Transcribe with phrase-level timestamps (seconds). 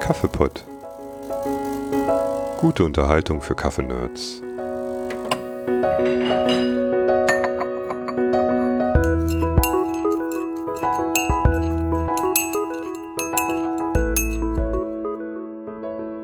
[0.00, 0.64] Kaffeepott.
[2.56, 4.42] Gute Unterhaltung für Kaffeenerds.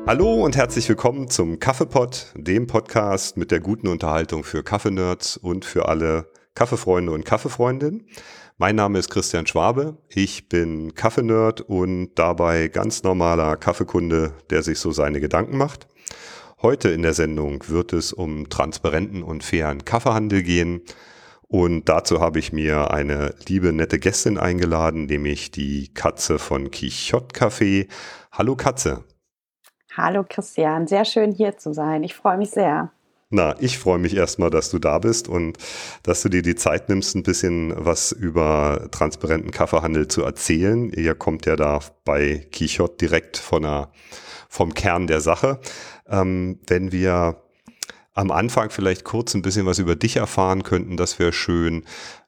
[0.07, 5.65] Hallo und herzlich willkommen zum Kaffeepott, dem Podcast mit der guten Unterhaltung für Kaffeenerds und
[5.65, 8.05] für alle Kaffeefreunde und Kaffeefreundinnen.
[8.59, 9.97] Mein Name ist Christian Schwabe.
[10.09, 15.87] Ich bin Kaffeenerd und dabei ganz normaler Kaffeekunde, der sich so seine Gedanken macht.
[16.61, 20.81] Heute in der Sendung wird es um transparenten und fairen Kaffeehandel gehen.
[21.47, 27.35] Und dazu habe ich mir eine liebe, nette Gästin eingeladen, nämlich die Katze von Quichotte
[27.35, 27.87] Café.
[28.31, 29.03] Hallo Katze.
[29.97, 32.03] Hallo Christian, sehr schön hier zu sein.
[32.03, 32.91] Ich freue mich sehr.
[33.29, 35.57] Na, ich freue mich erstmal, dass du da bist und
[36.03, 40.89] dass du dir die Zeit nimmst, ein bisschen was über transparenten Kaffeehandel zu erzählen.
[40.91, 43.89] Ihr kommt ja da bei Quichotte direkt von der,
[44.49, 45.59] vom Kern der Sache.
[46.07, 47.41] Ähm, wenn wir
[48.13, 51.85] am Anfang vielleicht kurz ein bisschen was über dich erfahren könnten, das wäre schön.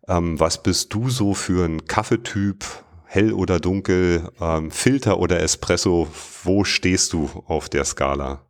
[0.08, 2.64] Ähm, was bist du so für ein Kaffeetyp?
[3.08, 6.08] Hell oder dunkel, ähm, Filter oder Espresso?
[6.44, 8.42] Wo stehst du auf der Skala?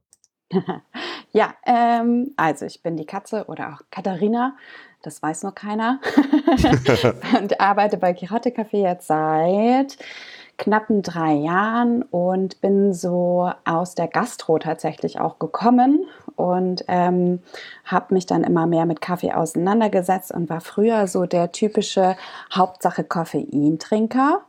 [1.31, 4.55] ja, ähm, also ich bin die Katze oder auch Katharina,
[5.03, 5.99] das weiß noch keiner.
[7.39, 9.97] und arbeite bei Kiratte Café jetzt seit
[10.57, 16.05] knappen drei Jahren und bin so aus der Gastro tatsächlich auch gekommen
[16.37, 17.41] und ähm,
[17.83, 22.15] habe mich dann immer mehr mit Kaffee auseinandergesetzt und war früher so der typische
[22.53, 24.41] Hauptsache Koffeintrinker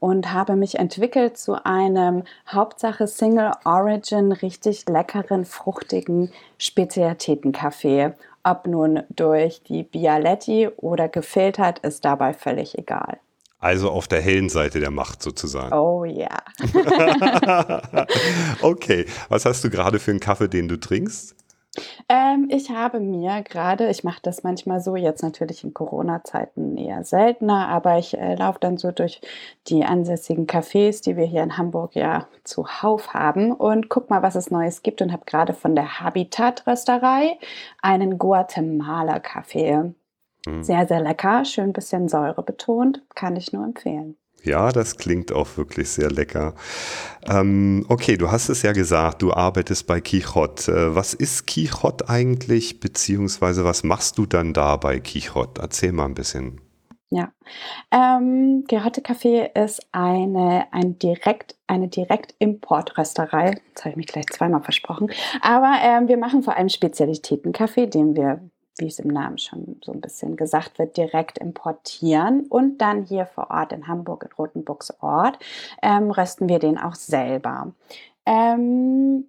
[0.00, 8.12] und habe mich entwickelt zu einem Hauptsache Single Origin richtig leckeren, fruchtigen Spezialitätenkaffee.
[8.44, 13.18] Ob nun durch die Bialetti oder gefiltert, ist dabei völlig egal.
[13.62, 15.72] Also auf der hellen Seite der Macht sozusagen.
[15.72, 16.42] Oh ja.
[18.60, 21.36] okay, was hast du gerade für einen Kaffee, den du trinkst?
[22.08, 27.04] Ähm, ich habe mir gerade, ich mache das manchmal so, jetzt natürlich in Corona-Zeiten eher
[27.04, 29.20] seltener, aber ich äh, laufe dann so durch
[29.68, 34.34] die ansässigen Cafés, die wir hier in Hamburg ja zuhauf haben und guck mal, was
[34.34, 37.38] es Neues gibt und habe gerade von der Habitat-Rösterei
[37.80, 39.94] einen Guatemala-Kaffee.
[40.46, 40.62] Mhm.
[40.62, 44.16] Sehr, sehr lecker, schön bisschen Säure betont, kann ich nur empfehlen.
[44.44, 46.54] Ja, das klingt auch wirklich sehr lecker.
[47.28, 50.72] Ähm, okay, du hast es ja gesagt, du arbeitest bei Quichotte.
[50.72, 55.62] Äh, was ist Quichotte eigentlich, beziehungsweise was machst du dann da bei Quichotte?
[55.62, 56.60] Erzähl mal ein bisschen.
[57.10, 57.30] Ja,
[57.90, 63.60] ähm, Quichotte Café ist eine, ein direkt, eine Direktimportrösterei.
[63.68, 65.10] Jetzt habe ich mich gleich zweimal versprochen.
[65.42, 68.40] Aber ähm, wir machen vor allem Spezialitätenkaffee, den wir
[68.78, 73.26] wie es im Namen schon so ein bisschen gesagt wird, direkt importieren und dann hier
[73.26, 75.38] vor Ort in Hamburg, in Rotenburgsort,
[75.82, 77.72] ähm, rösten wir den auch selber.
[78.24, 79.28] Ähm,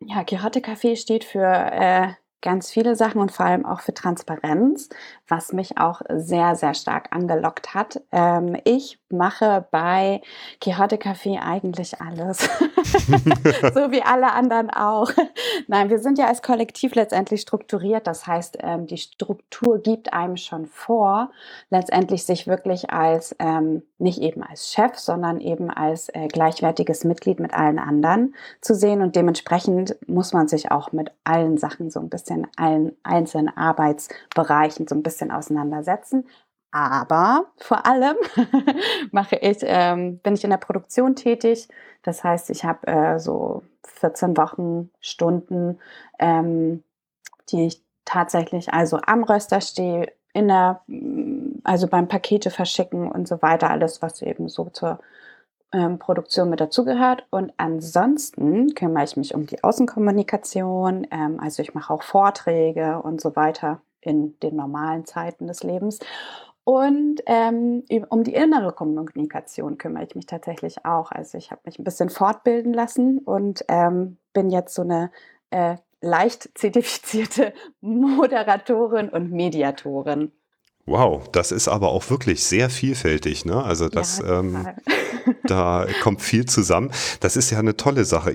[0.00, 2.08] ja, Kirotte Kaffee steht für äh,
[2.40, 4.88] ganz viele Sachen und vor allem auch für Transparenz,
[5.26, 8.00] was mich auch sehr, sehr stark angelockt hat.
[8.12, 10.20] Ähm, ich mache bei
[10.60, 12.38] Quixote Café eigentlich alles.
[13.74, 15.10] so wie alle anderen auch.
[15.66, 18.06] Nein, wir sind ja als Kollektiv letztendlich strukturiert.
[18.06, 21.30] Das heißt, ähm, die Struktur gibt einem schon vor,
[21.70, 27.40] letztendlich sich wirklich als, ähm, nicht eben als Chef, sondern eben als äh, gleichwertiges Mitglied
[27.40, 29.02] mit allen anderen zu sehen.
[29.02, 34.86] Und dementsprechend muss man sich auch mit allen Sachen so ein bisschen, allen einzelnen Arbeitsbereichen
[34.86, 36.26] so ein bisschen auseinandersetzen.
[36.70, 38.16] Aber vor allem
[39.10, 41.68] mache ich, ähm, bin ich in der Produktion tätig.
[42.02, 45.78] Das heißt, ich habe äh, so 14 Wochen, Stunden,
[46.18, 46.84] ähm,
[47.50, 50.82] die ich tatsächlich also am Röster stehe, in der,
[51.64, 55.00] also beim Pakete verschicken und so weiter, alles, was eben so zur
[55.72, 57.26] ähm, Produktion mit dazugehört.
[57.30, 61.06] Und ansonsten kümmere ich mich um die Außenkommunikation.
[61.10, 65.98] Ähm, also ich mache auch Vorträge und so weiter in den normalen Zeiten des Lebens.
[66.64, 71.10] Und ähm, um die innere Kommunikation kümmere ich mich tatsächlich auch.
[71.10, 75.10] Also ich habe mich ein bisschen fortbilden lassen und ähm, bin jetzt so eine
[75.50, 80.32] äh, leicht zertifizierte Moderatorin und Mediatorin.
[80.88, 83.62] Wow, das ist aber auch wirklich sehr vielfältig, ne?
[83.62, 84.66] Also das, ja, ähm,
[85.44, 86.90] da kommt viel zusammen.
[87.20, 88.34] Das ist ja eine tolle Sache.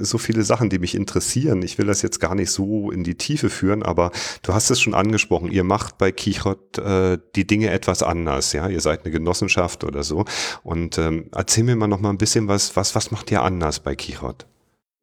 [0.00, 1.62] So viele Sachen, die mich interessieren.
[1.62, 4.12] Ich will das jetzt gar nicht so in die Tiefe führen, aber
[4.42, 5.50] du hast es schon angesprochen.
[5.50, 8.66] Ihr macht bei Kichot äh, die Dinge etwas anders, ja?
[8.68, 10.24] Ihr seid eine Genossenschaft oder so.
[10.62, 13.80] Und ähm, erzähl mir mal noch mal ein bisschen was, was, was macht ihr anders
[13.80, 14.46] bei Kichot?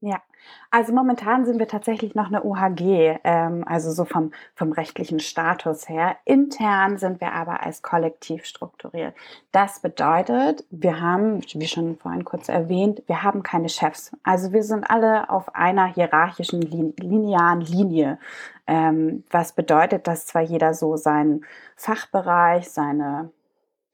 [0.02, 0.20] Ja,
[0.70, 5.88] Also momentan sind wir tatsächlich noch eine UHG, ähm, also so vom, vom rechtlichen Status
[5.88, 6.18] her.
[6.26, 9.16] Intern sind wir aber als Kollektiv strukturiert.
[9.52, 14.12] Das bedeutet, wir haben, wie schon vorhin kurz erwähnt, wir haben keine Chefs.
[14.24, 18.20] Also wir sind alle auf einer hierarchischen, linearen Linie.
[18.68, 21.46] Ähm, was bedeutet, dass zwar jeder so seinen
[21.78, 23.32] Fachbereich, seine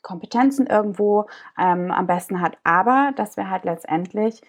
[0.01, 1.27] Kompetenzen irgendwo
[1.57, 4.41] ähm, am besten hat, aber dass wir halt letztendlich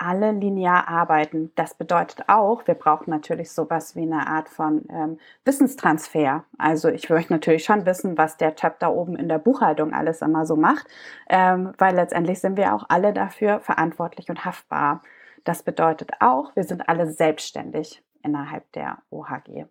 [0.00, 1.52] alle linear arbeiten.
[1.54, 6.44] Das bedeutet auch, wir brauchen natürlich sowas wie eine Art von ähm, Wissenstransfer.
[6.58, 10.22] Also ich möchte natürlich schon wissen, was der Tab da oben in der Buchhaltung alles
[10.22, 10.86] immer so macht,
[11.28, 15.02] ähm, weil letztendlich sind wir auch alle dafür verantwortlich und haftbar.
[15.44, 19.66] Das bedeutet auch, wir sind alle selbstständig innerhalb der OHG.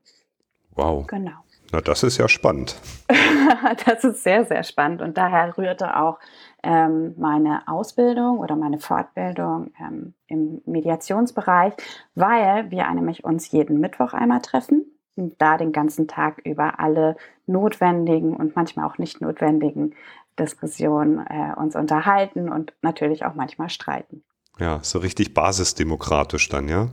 [0.71, 1.07] Wow.
[1.07, 1.43] Genau.
[1.71, 2.75] Na, das ist ja spannend.
[3.85, 5.01] das ist sehr, sehr spannend.
[5.01, 6.19] Und daher rührte auch
[6.63, 11.73] ähm, meine Ausbildung oder meine Fortbildung ähm, im Mediationsbereich,
[12.15, 14.85] weil wir nämlich uns jeden Mittwoch einmal treffen
[15.15, 19.95] und da den ganzen Tag über alle notwendigen und manchmal auch nicht notwendigen
[20.39, 24.23] Diskussionen äh, uns unterhalten und natürlich auch manchmal streiten.
[24.59, 26.89] Ja, so richtig basisdemokratisch dann, ja?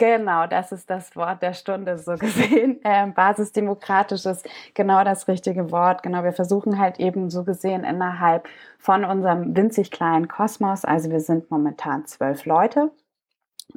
[0.00, 2.80] Genau, das ist das Wort der Stunde so gesehen.
[2.84, 6.02] Ähm, basisdemokratisch ist genau das richtige Wort.
[6.02, 8.48] Genau, wir versuchen halt eben so gesehen innerhalb
[8.78, 12.90] von unserem winzig kleinen Kosmos, also wir sind momentan zwölf Leute,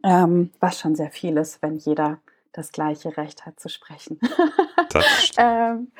[0.02, 2.20] ähm, was schon sehr viel ist, wenn jeder
[2.54, 4.18] das gleiche Recht hat zu sprechen.
[5.38, 5.92] ähm,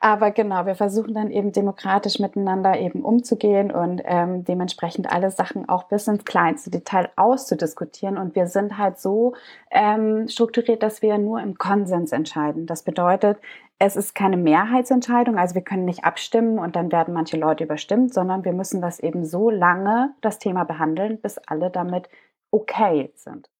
[0.00, 5.68] aber genau, wir versuchen dann eben demokratisch miteinander eben umzugehen und ähm, dementsprechend alle Sachen
[5.68, 8.18] auch bis ins kleinste Detail auszudiskutieren.
[8.18, 9.34] Und wir sind halt so
[9.70, 12.66] ähm, strukturiert, dass wir nur im Konsens entscheiden.
[12.66, 13.38] Das bedeutet,
[13.78, 18.14] es ist keine Mehrheitsentscheidung, also wir können nicht abstimmen und dann werden manche Leute überstimmt,
[18.14, 22.08] sondern wir müssen das eben so lange, das Thema behandeln, bis alle damit
[22.52, 23.51] okay sind.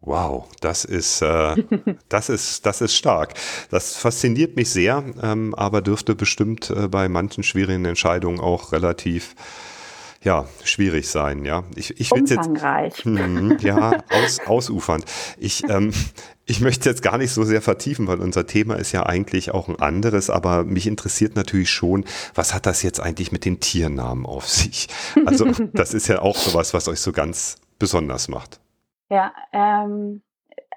[0.00, 1.56] Wow, das ist, äh,
[2.08, 3.34] das ist, das ist stark.
[3.70, 9.34] Das fasziniert mich sehr, ähm, aber dürfte bestimmt äh, bei manchen schwierigen Entscheidungen auch relativ
[10.22, 11.62] ja, schwierig sein, ja.
[11.76, 12.92] Ich, ich Umfangreich.
[12.96, 15.04] Jetzt, hm, ja, aus, ausufernd.
[15.38, 15.92] Ich, ähm,
[16.44, 19.68] ich möchte jetzt gar nicht so sehr vertiefen, weil unser Thema ist ja eigentlich auch
[19.68, 22.04] ein anderes, aber mich interessiert natürlich schon,
[22.34, 24.88] was hat das jetzt eigentlich mit den Tiernamen auf sich?
[25.24, 28.60] Also, das ist ja auch sowas, was euch so ganz besonders macht.
[29.10, 30.22] Ja, ähm,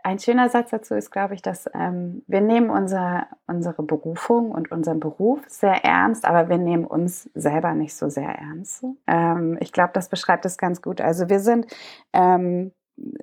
[0.04, 4.72] ein schöner Satz dazu ist, glaube ich, dass ähm, wir nehmen unser, unsere Berufung und
[4.72, 8.84] unseren Beruf sehr ernst, aber wir nehmen uns selber nicht so sehr ernst.
[9.08, 11.02] Ähm, ich glaube, das beschreibt es ganz gut.
[11.02, 11.68] Also wir sind
[12.14, 12.72] ähm,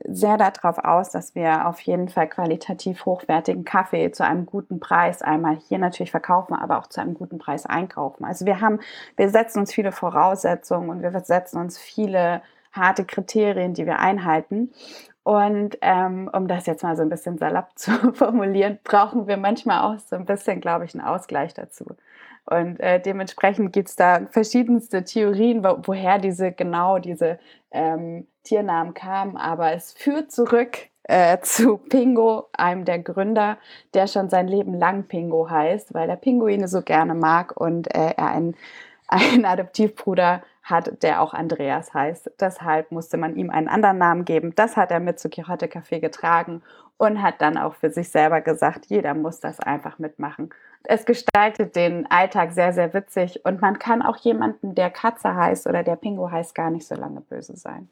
[0.05, 5.23] sehr darauf aus, dass wir auf jeden Fall qualitativ hochwertigen Kaffee zu einem guten Preis
[5.23, 8.25] einmal hier natürlich verkaufen, aber auch zu einem guten Preis einkaufen.
[8.25, 8.81] Also wir haben,
[9.17, 12.43] wir setzen uns viele Voraussetzungen und wir setzen uns viele
[12.73, 14.73] harte Kriterien, die wir einhalten.
[15.23, 19.83] Und ähm, um das jetzt mal so ein bisschen salopp zu formulieren, brauchen wir manchmal
[19.83, 21.85] auch so ein bisschen, glaube ich, einen Ausgleich dazu.
[22.47, 27.39] Und äh, dementsprechend gibt es da verschiedenste Theorien, wo, woher diese genau diese
[27.71, 29.37] ähm, Tiernamen kamen.
[29.37, 33.59] Aber es führt zurück äh, zu Pingo, einem der Gründer,
[33.93, 38.15] der schon sein Leben lang Pingo heißt, weil er Pinguine so gerne mag und äh,
[38.17, 38.57] er einen,
[39.09, 42.31] einen Adoptivbruder hat, der auch Andreas heißt.
[42.41, 44.55] Deshalb musste man ihm einen anderen Namen geben.
[44.55, 46.63] Das hat er mit zu Quixote Café getragen
[46.97, 50.51] und hat dann auch für sich selber gesagt, jeder muss das einfach mitmachen.
[50.85, 55.67] Es gestaltet den Alltag sehr, sehr witzig und man kann auch jemanden, der Katze heißt
[55.67, 57.89] oder der Pingo heißt, gar nicht so lange böse sein.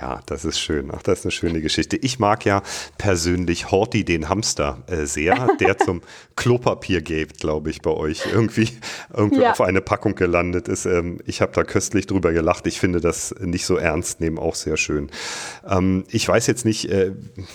[0.00, 0.90] Ja, das ist schön.
[0.94, 1.96] Ach, das ist eine schöne Geschichte.
[1.96, 2.62] Ich mag ja
[2.96, 6.00] persönlich Horty den Hamster äh, sehr, der zum
[6.36, 8.68] Klopapier-Gate, glaube ich, bei euch irgendwie,
[9.14, 9.52] irgendwie ja.
[9.52, 10.86] auf eine Packung gelandet ist.
[10.86, 12.66] Ähm, ich habe da köstlich drüber gelacht.
[12.66, 15.10] Ich finde das nicht so ernst nehmen auch sehr schön.
[15.68, 17.12] Ähm, ich weiß jetzt nicht, äh,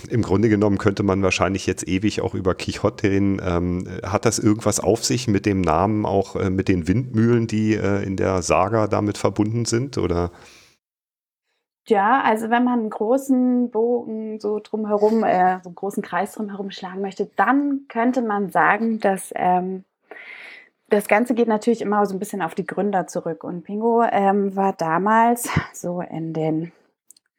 [0.10, 3.42] im Grunde genommen könnte man wahrscheinlich jetzt ewig auch über Quixote reden.
[3.44, 7.74] Ähm, hat das irgendwas auf sich mit dem Namen, auch äh, mit den Windmühlen, die
[7.74, 9.98] äh, in der Saga damit verbunden sind?
[9.98, 10.32] Oder?
[11.88, 16.72] Ja, also wenn man einen großen Bogen so drumherum, äh, so einen großen Kreis drumherum
[16.72, 19.84] schlagen möchte, dann könnte man sagen, dass ähm,
[20.89, 23.44] das Ganze geht natürlich immer so ein bisschen auf die Gründer zurück.
[23.44, 26.72] Und Pingo ähm, war damals so in den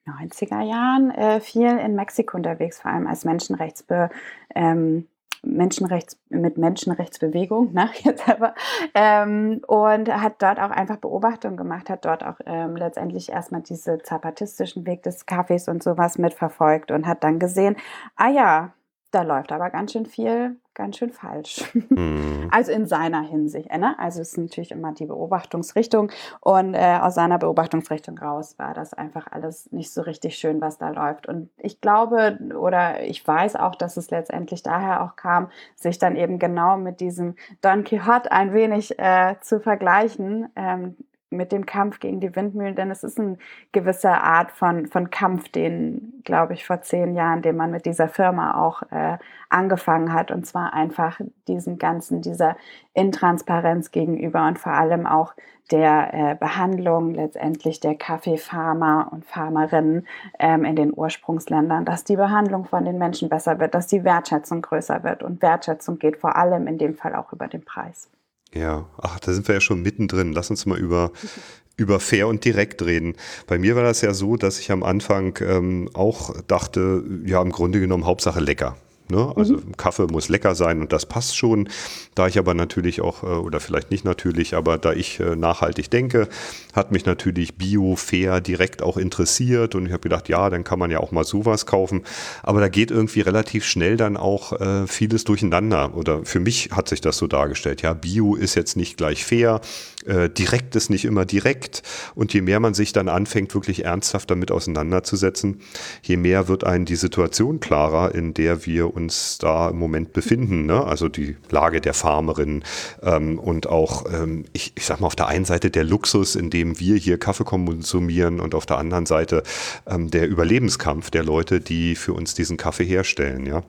[0.06, 4.10] 90er Jahren äh, viel in Mexiko unterwegs, vor allem als Menschenrechtsbe
[4.54, 5.08] ähm,
[5.42, 8.54] Menschenrechts, mit Menschenrechtsbewegung, ne, jetzt aber,
[8.94, 13.98] ähm, und hat dort auch einfach Beobachtungen gemacht, hat dort auch ähm, letztendlich erstmal diese
[13.98, 17.76] zapatistischen Weg des Kaffees und sowas mitverfolgt und hat dann gesehen,
[18.16, 18.72] ah ja,
[19.10, 21.64] da läuft aber ganz schön viel ganz schön falsch.
[21.88, 22.48] Mhm.
[22.52, 23.70] Also in seiner Hinsicht.
[23.76, 23.98] Ne?
[23.98, 28.94] Also es ist natürlich immer die Beobachtungsrichtung und äh, aus seiner Beobachtungsrichtung raus war das
[28.94, 31.26] einfach alles nicht so richtig schön, was da läuft.
[31.26, 36.16] Und ich glaube oder ich weiß auch, dass es letztendlich daher auch kam, sich dann
[36.16, 40.50] eben genau mit diesem Don Quixote ein wenig äh, zu vergleichen.
[40.56, 40.96] Ähm,
[41.30, 43.36] mit dem Kampf gegen die Windmühlen, denn es ist eine
[43.72, 48.08] gewisse Art von, von Kampf, den, glaube ich, vor zehn Jahren, den man mit dieser
[48.08, 49.18] Firma auch äh,
[49.48, 50.30] angefangen hat.
[50.30, 52.56] Und zwar einfach diesen ganzen, dieser
[52.94, 55.34] Intransparenz gegenüber und vor allem auch
[55.72, 60.06] der äh, Behandlung letztendlich der Kaffeefarmer und Farmerinnen
[60.38, 64.62] ähm, in den Ursprungsländern, dass die Behandlung von den Menschen besser wird, dass die Wertschätzung
[64.62, 65.24] größer wird.
[65.24, 68.08] Und Wertschätzung geht vor allem in dem Fall auch über den Preis.
[68.54, 70.32] Ja, ach, da sind wir ja schon mittendrin.
[70.32, 71.12] Lass uns mal über,
[71.76, 73.14] über fair und direkt reden.
[73.46, 77.52] Bei mir war das ja so, dass ich am Anfang ähm, auch dachte, ja, im
[77.52, 78.76] Grunde genommen Hauptsache lecker.
[79.08, 79.32] Ne?
[79.36, 79.76] Also mhm.
[79.76, 81.68] Kaffee muss lecker sein und das passt schon.
[82.14, 85.90] Da ich aber natürlich auch, äh, oder vielleicht nicht natürlich, aber da ich äh, nachhaltig
[85.90, 86.28] denke,
[86.72, 90.78] hat mich natürlich Bio, Fair direkt auch interessiert und ich habe gedacht, ja, dann kann
[90.78, 92.02] man ja auch mal sowas kaufen.
[92.42, 95.94] Aber da geht irgendwie relativ schnell dann auch äh, vieles durcheinander.
[95.94, 97.82] Oder für mich hat sich das so dargestellt.
[97.82, 99.60] Ja, Bio ist jetzt nicht gleich fair,
[100.06, 101.82] äh, direkt ist nicht immer direkt.
[102.14, 105.60] Und je mehr man sich dann anfängt, wirklich ernsthaft damit auseinanderzusetzen,
[106.02, 110.66] je mehr wird einem die Situation klarer, in der wir uns da im Moment befinden.
[110.66, 110.84] Ne?
[110.84, 112.62] Also die Lage der Farmerin
[113.02, 116.50] ähm, und auch, ähm, ich, ich sag mal, auf der einen Seite der Luxus, in
[116.50, 119.42] dem wir hier Kaffee konsumieren und auf der anderen Seite
[119.86, 123.46] ähm, der Überlebenskampf der Leute, die für uns diesen Kaffee herstellen.
[123.46, 123.62] Ja?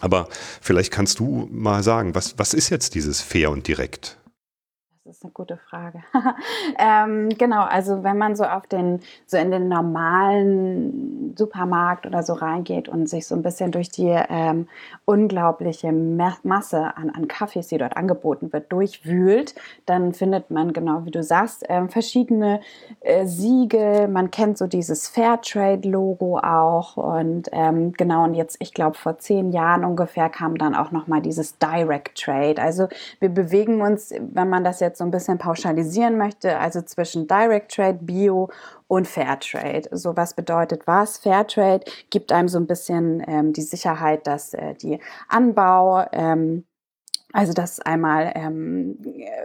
[0.00, 0.28] Aber
[0.60, 4.18] vielleicht kannst du mal sagen, was, was ist jetzt dieses fair und direkt?
[5.12, 6.02] Ist eine gute Frage.
[6.78, 12.32] ähm, genau, also wenn man so auf den, so in den normalen Supermarkt oder so
[12.32, 14.68] reingeht und sich so ein bisschen durch die ähm,
[15.04, 19.54] unglaubliche Masse an, an Kaffees, die dort angeboten wird, durchwühlt,
[19.84, 22.60] dann findet man, genau wie du sagst, ähm, verschiedene
[23.00, 24.08] äh, Siegel.
[24.08, 26.96] Man kennt so dieses Fairtrade-Logo auch.
[26.96, 31.20] Und ähm, genau, und jetzt, ich glaube, vor zehn Jahren ungefähr kam dann auch nochmal
[31.20, 32.62] dieses Direct Trade.
[32.62, 32.88] Also
[33.20, 37.74] wir bewegen uns, wenn man das jetzt so ein bisschen pauschalisieren möchte, also zwischen Direct
[37.74, 38.50] Trade, Bio
[38.86, 39.88] und Fair Trade.
[39.90, 41.18] So was bedeutet was?
[41.18, 46.64] Fair Trade gibt einem so ein bisschen ähm, die Sicherheit, dass äh, die Anbau ähm,
[47.32, 48.98] also, dass es einmal ähm,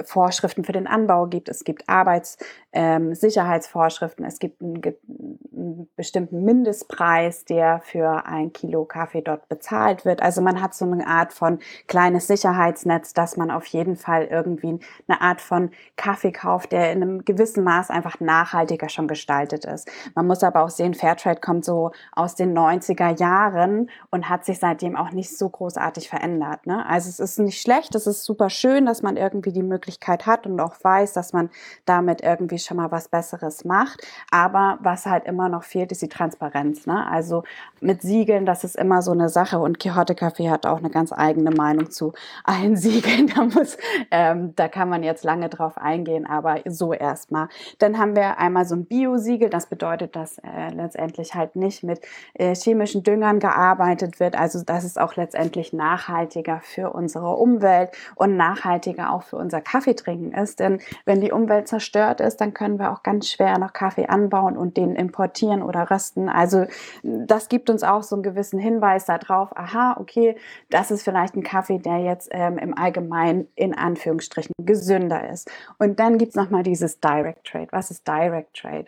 [0.04, 7.46] Vorschriften für den Anbau gibt, es gibt Arbeitssicherheitsvorschriften, ähm, es gibt einen, einen, bestimmten Mindestpreis,
[7.46, 10.22] der für ein Kilo Kaffee dort bezahlt wird.
[10.22, 14.80] Also man hat so eine Art von kleines Sicherheitsnetz, dass man auf jeden Fall irgendwie
[15.08, 19.90] eine Art von Kaffee kauft, der in einem gewissen Maß einfach nachhaltiger schon gestaltet ist.
[20.14, 24.60] Man muss aber auch sehen, Fairtrade kommt so aus den 90er Jahren und hat sich
[24.60, 26.68] seitdem auch nicht so großartig verändert.
[26.68, 26.86] Ne?
[26.86, 27.96] Also es ist nicht schlecht, schlecht.
[27.96, 31.50] Es ist super schön, dass man irgendwie die Möglichkeit hat und auch weiß, dass man
[31.86, 34.06] damit irgendwie schon mal was Besseres macht.
[34.32, 36.86] Aber was halt immer noch fehlt, ist die Transparenz.
[36.88, 37.08] Ne?
[37.10, 37.44] Also
[37.80, 39.60] mit Siegeln, das ist immer so eine Sache.
[39.60, 43.28] Und Quixote Café hat auch eine ganz eigene Meinung zu allen Siegeln.
[43.28, 43.78] Da, muss,
[44.12, 47.50] ähm, da kann man jetzt lange drauf eingehen, aber so erstmal.
[47.80, 49.50] Dann haben wir einmal so ein Bio-Siegel.
[49.50, 52.02] Das bedeutet, dass äh, letztendlich halt nicht mit
[52.34, 54.38] äh, chemischen Düngern gearbeitet wird.
[54.38, 59.62] Also das ist auch letztendlich nachhaltiger für unsere Umwelt Umwelt und nachhaltiger auch für unser
[59.62, 60.60] Kaffeetrinken ist.
[60.60, 64.58] Denn wenn die Umwelt zerstört ist, dann können wir auch ganz schwer noch Kaffee anbauen
[64.58, 66.30] und den importieren oder rösten.
[66.30, 66.66] Also
[67.04, 70.38] das gibt uns auch so einen gewissen Hinweis darauf, aha, okay,
[70.70, 75.52] das ist vielleicht ein Kaffee, der jetzt ähm, im Allgemeinen in Anführungsstrichen gesünder ist.
[75.78, 77.68] Und dann gibt es nochmal dieses Direct Trade.
[77.72, 78.86] Was ist Direct Trade?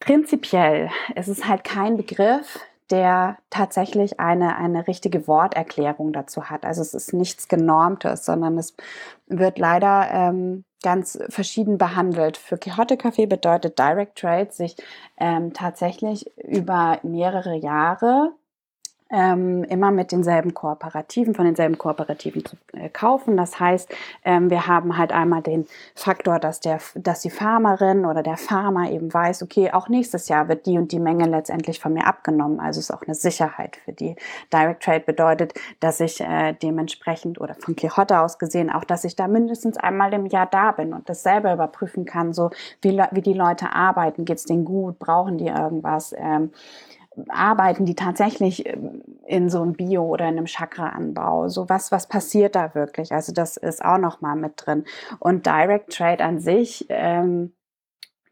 [0.00, 2.58] Prinzipiell ist es halt kein Begriff,
[2.90, 6.64] der tatsächlich eine, eine richtige Worterklärung dazu hat.
[6.64, 8.76] Also es ist nichts Genormtes, sondern es
[9.26, 12.36] wird leider ähm, ganz verschieden behandelt.
[12.36, 14.76] Für Quixote Café bedeutet Direct Trade, sich
[15.18, 18.32] ähm, tatsächlich über mehrere Jahre
[19.10, 23.36] ähm, immer mit denselben Kooperativen, von denselben Kooperativen zu äh, kaufen.
[23.36, 23.92] Das heißt,
[24.24, 28.90] ähm, wir haben halt einmal den Faktor, dass, der, dass die Farmerin oder der Farmer
[28.90, 32.60] eben weiß, okay, auch nächstes Jahr wird die und die Menge letztendlich von mir abgenommen.
[32.60, 34.16] Also ist auch eine Sicherheit für die.
[34.52, 39.16] Direct Trade bedeutet, dass ich äh, dementsprechend oder von Quixote aus gesehen auch, dass ich
[39.16, 42.50] da mindestens einmal im Jahr da bin und das selber überprüfen kann, so
[42.80, 46.14] wie, wie die Leute arbeiten, geht's denen gut, brauchen die irgendwas.
[46.16, 46.50] Ähm,
[47.28, 51.48] arbeiten die tatsächlich ähm, in so einem Bio- oder in einem Chakra-Anbau?
[51.48, 53.12] So was, was passiert da wirklich?
[53.12, 54.84] Also das ist auch noch mal mit drin.
[55.18, 57.52] Und Direct Trade an sich, ähm,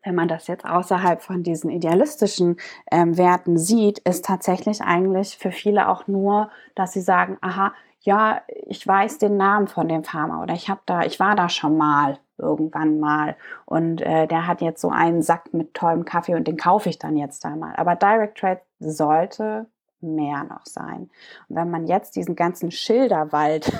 [0.05, 2.57] wenn man das jetzt außerhalb von diesen idealistischen
[2.91, 8.43] ähm, Werten sieht, ist tatsächlich eigentlich für viele auch nur, dass sie sagen, aha, ja,
[8.67, 11.77] ich weiß den Namen von dem Farmer oder ich habe da, ich war da schon
[11.77, 16.47] mal irgendwann mal und äh, der hat jetzt so einen Sack mit tollem Kaffee und
[16.47, 17.75] den kaufe ich dann jetzt da mal.
[17.77, 19.67] Aber Direct Trade sollte
[20.01, 21.11] mehr noch sein.
[21.49, 23.73] Und wenn man jetzt diesen ganzen Schilderwald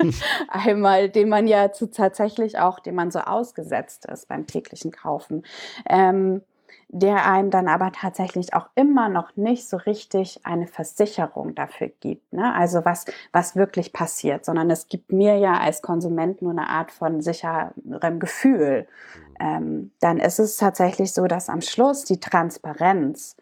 [0.48, 5.44] einmal, den man ja zu, tatsächlich auch, dem man so ausgesetzt ist beim täglichen Kaufen,
[5.88, 6.42] ähm,
[6.88, 12.32] der einem dann aber tatsächlich auch immer noch nicht so richtig eine Versicherung dafür gibt.
[12.32, 12.54] Ne?
[12.54, 16.90] Also was, was wirklich passiert, sondern es gibt mir ja als Konsument nur eine Art
[16.90, 18.86] von sicherem Gefühl.
[18.86, 19.36] Mhm.
[19.38, 23.36] Ähm, dann ist es tatsächlich so, dass am Schluss die Transparenz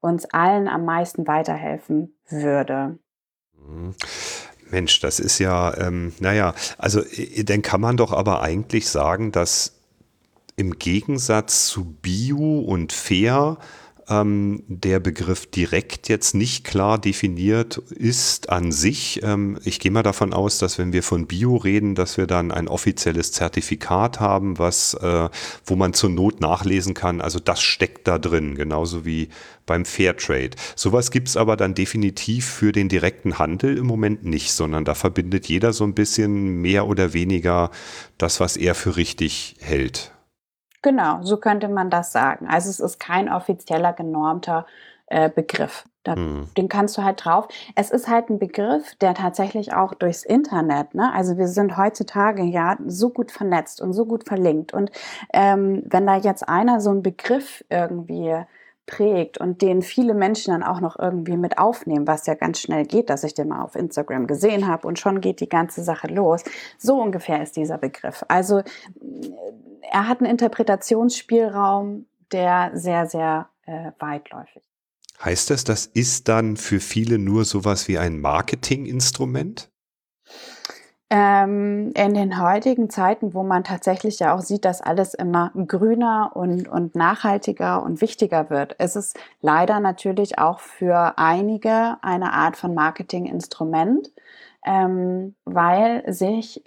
[0.00, 2.98] uns allen am meisten weiterhelfen würde.
[3.54, 3.94] Mhm.
[4.70, 7.02] Mensch, das ist ja, ähm, naja, also
[7.44, 9.75] dann kann man doch aber eigentlich sagen, dass
[10.56, 13.58] im Gegensatz zu Bio und Fair
[14.08, 19.20] ähm, der Begriff direkt jetzt nicht klar definiert ist an sich.
[19.22, 22.52] Ähm, ich gehe mal davon aus, dass wenn wir von Bio reden, dass wir dann
[22.52, 25.28] ein offizielles Zertifikat haben, was, äh,
[25.64, 27.20] wo man zur Not nachlesen kann.
[27.20, 29.28] Also das steckt da drin, genauso wie
[29.66, 30.50] beim Fairtrade.
[30.76, 35.46] Sowas gibt's aber dann definitiv für den direkten Handel im Moment nicht, sondern da verbindet
[35.48, 37.72] jeder so ein bisschen mehr oder weniger
[38.18, 40.12] das, was er für richtig hält.
[40.86, 42.46] Genau, so könnte man das sagen.
[42.46, 44.66] Also es ist kein offizieller genormter
[45.08, 45.84] äh, Begriff.
[46.04, 46.46] Da, mhm.
[46.56, 47.48] Den kannst du halt drauf.
[47.74, 51.12] Es ist halt ein Begriff, der tatsächlich auch durchs Internet, ne?
[51.12, 54.72] Also wir sind heutzutage ja so gut vernetzt und so gut verlinkt.
[54.72, 54.92] Und
[55.32, 58.44] ähm, wenn da jetzt einer so einen Begriff irgendwie
[58.86, 62.86] prägt und den viele Menschen dann auch noch irgendwie mit aufnehmen, was ja ganz schnell
[62.86, 66.06] geht, dass ich den mal auf Instagram gesehen habe und schon geht die ganze Sache
[66.06, 66.42] los.
[66.78, 68.24] So ungefähr ist dieser Begriff.
[68.28, 68.62] Also
[69.82, 74.62] er hat einen Interpretationsspielraum, der sehr, sehr äh, weitläufig.
[75.24, 79.70] Heißt das, das ist dann für viele nur sowas wie ein Marketinginstrument?
[81.08, 86.32] Ähm, in den heutigen Zeiten, wo man tatsächlich ja auch sieht, dass alles immer grüner
[86.34, 92.56] und, und nachhaltiger und wichtiger wird, ist es leider natürlich auch für einige eine Art
[92.56, 94.10] von Marketinginstrument,
[94.64, 96.64] ähm, weil sich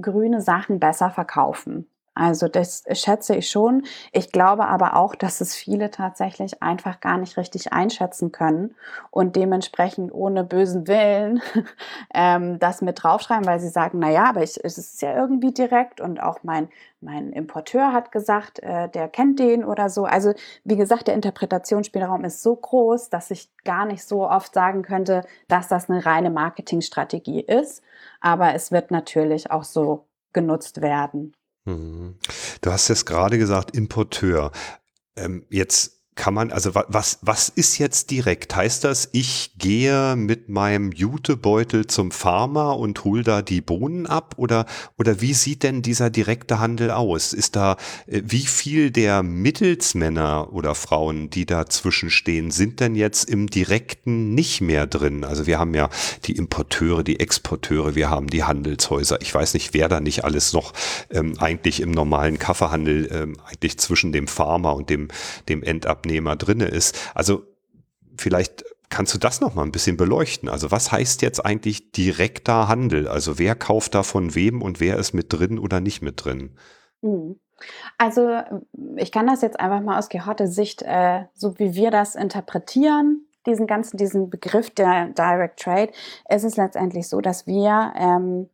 [0.00, 1.86] grüne Sachen besser verkaufen.
[2.14, 3.86] Also das schätze ich schon.
[4.12, 8.74] Ich glaube aber auch, dass es viele tatsächlich einfach gar nicht richtig einschätzen können
[9.10, 11.40] und dementsprechend ohne bösen Willen
[12.14, 15.52] ähm, das mit draufschreiben, weil sie sagen, na ja, aber ich, es ist ja irgendwie
[15.52, 16.68] direkt und auch mein,
[17.00, 20.04] mein Importeur hat gesagt, äh, der kennt den oder so.
[20.04, 24.82] Also wie gesagt, der Interpretationsspielraum ist so groß, dass ich gar nicht so oft sagen
[24.82, 27.82] könnte, dass das eine reine Marketingstrategie ist.
[28.20, 31.34] Aber es wird natürlich auch so genutzt werden.
[31.64, 32.16] Mhm.
[32.60, 34.52] Du hast jetzt gerade gesagt, Importeur.
[35.16, 38.54] Ähm, jetzt kann man, also was, was ist jetzt direkt?
[38.54, 44.34] Heißt das, ich gehe mit meinem Jutebeutel zum Farmer und hol da die Bohnen ab?
[44.36, 44.66] Oder,
[44.98, 47.32] oder wie sieht denn dieser direkte Handel aus?
[47.32, 53.30] Ist da, äh, wie viel der Mittelsmänner oder Frauen, die dazwischen stehen, sind denn jetzt
[53.30, 55.24] im direkten nicht mehr drin?
[55.24, 55.88] Also wir haben ja
[56.24, 59.22] die Importeure, die Exporteure, wir haben die Handelshäuser.
[59.22, 60.74] Ich weiß nicht, wer da nicht alles noch
[61.10, 65.08] ähm, eigentlich im normalen Kaffeehandel ähm, eigentlich zwischen dem Farmer und dem,
[65.48, 66.98] dem Endab Abnehmer drinne ist.
[67.14, 67.44] Also
[68.16, 70.48] vielleicht kannst du das noch mal ein bisschen beleuchten.
[70.48, 73.08] Also was heißt jetzt eigentlich direkter Handel?
[73.08, 76.56] Also wer kauft da von wem und wer ist mit drin oder nicht mit drin?
[77.00, 77.36] Mhm.
[77.96, 78.40] Also
[78.96, 83.24] ich kann das jetzt einfach mal aus gehörter Sicht, äh, so wie wir das interpretieren,
[83.46, 85.92] diesen ganzen, diesen Begriff der Direct Trade,
[86.28, 88.50] ist es letztendlich so, dass wir ähm,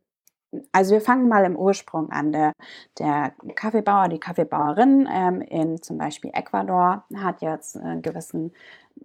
[0.71, 2.31] also wir fangen mal im Ursprung an.
[2.31, 2.53] Der,
[2.97, 8.51] der Kaffeebauer, die Kaffeebauerin ähm, in zum Beispiel Ecuador hat jetzt einen gewissen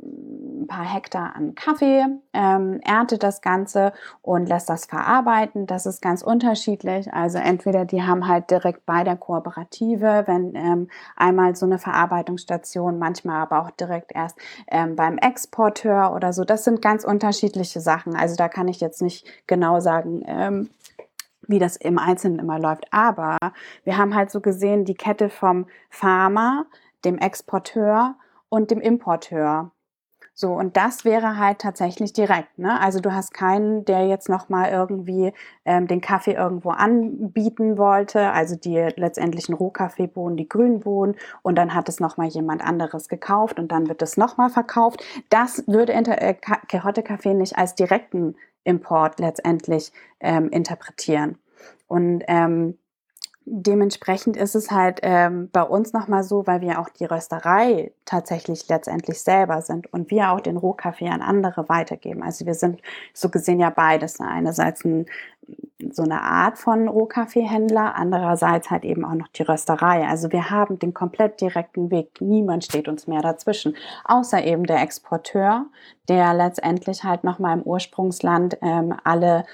[0.03, 5.67] ein paar Hektar an Kaffee, ähm, erntet das Ganze und lässt das verarbeiten.
[5.67, 7.13] Das ist ganz unterschiedlich.
[7.13, 12.99] Also entweder die haben halt direkt bei der Kooperative, wenn ähm, einmal so eine Verarbeitungsstation,
[12.99, 16.45] manchmal aber auch direkt erst ähm, beim Exporteur oder so.
[16.45, 18.17] Das sind ganz unterschiedliche Sachen.
[18.17, 20.71] Also da kann ich jetzt nicht genau sagen, ähm,
[21.49, 22.87] wie das im Einzelnen immer läuft.
[22.93, 23.37] Aber
[23.85, 26.67] wir haben halt so gesehen die Kette vom Farmer,
[27.05, 28.17] dem Exporteur
[28.49, 29.71] und dem Importeur.
[30.37, 32.59] So, und das wäre halt tatsächlich direkt.
[32.59, 32.81] Ne?
[32.81, 35.33] Also du hast keinen, der jetzt nochmal irgendwie
[35.65, 41.89] ähm, den Kaffee irgendwo anbieten wollte, also die letztendlichen Rohkaffeebohnen, die Grünbohnen, und dann hat
[41.89, 45.05] es nochmal jemand anderes gekauft und dann wird es nochmal verkauft.
[45.31, 51.39] Das würde Inter äh, Quixote Kaffee nicht als direkten Import letztendlich ähm, interpretieren.
[51.87, 52.79] Und ähm,
[53.47, 58.69] dementsprechend ist es halt ähm, bei uns nochmal so, weil wir auch die Rösterei tatsächlich
[58.69, 62.23] letztendlich selber sind und wir auch den Rohkaffee an andere weitergeben.
[62.23, 62.81] Also wir sind
[63.13, 64.19] so gesehen ja beides.
[64.19, 64.29] Ne?
[64.29, 65.07] Einerseits ein,
[65.93, 70.07] so eine Art von Rohkaffeehändler, andererseits halt eben auch noch die Rösterei.
[70.09, 72.21] Also wir haben den komplett direkten Weg.
[72.21, 75.67] Niemand steht uns mehr dazwischen, außer eben der Exporteur,
[76.09, 79.45] der letztendlich halt nochmal im Ursprungsland ähm, alle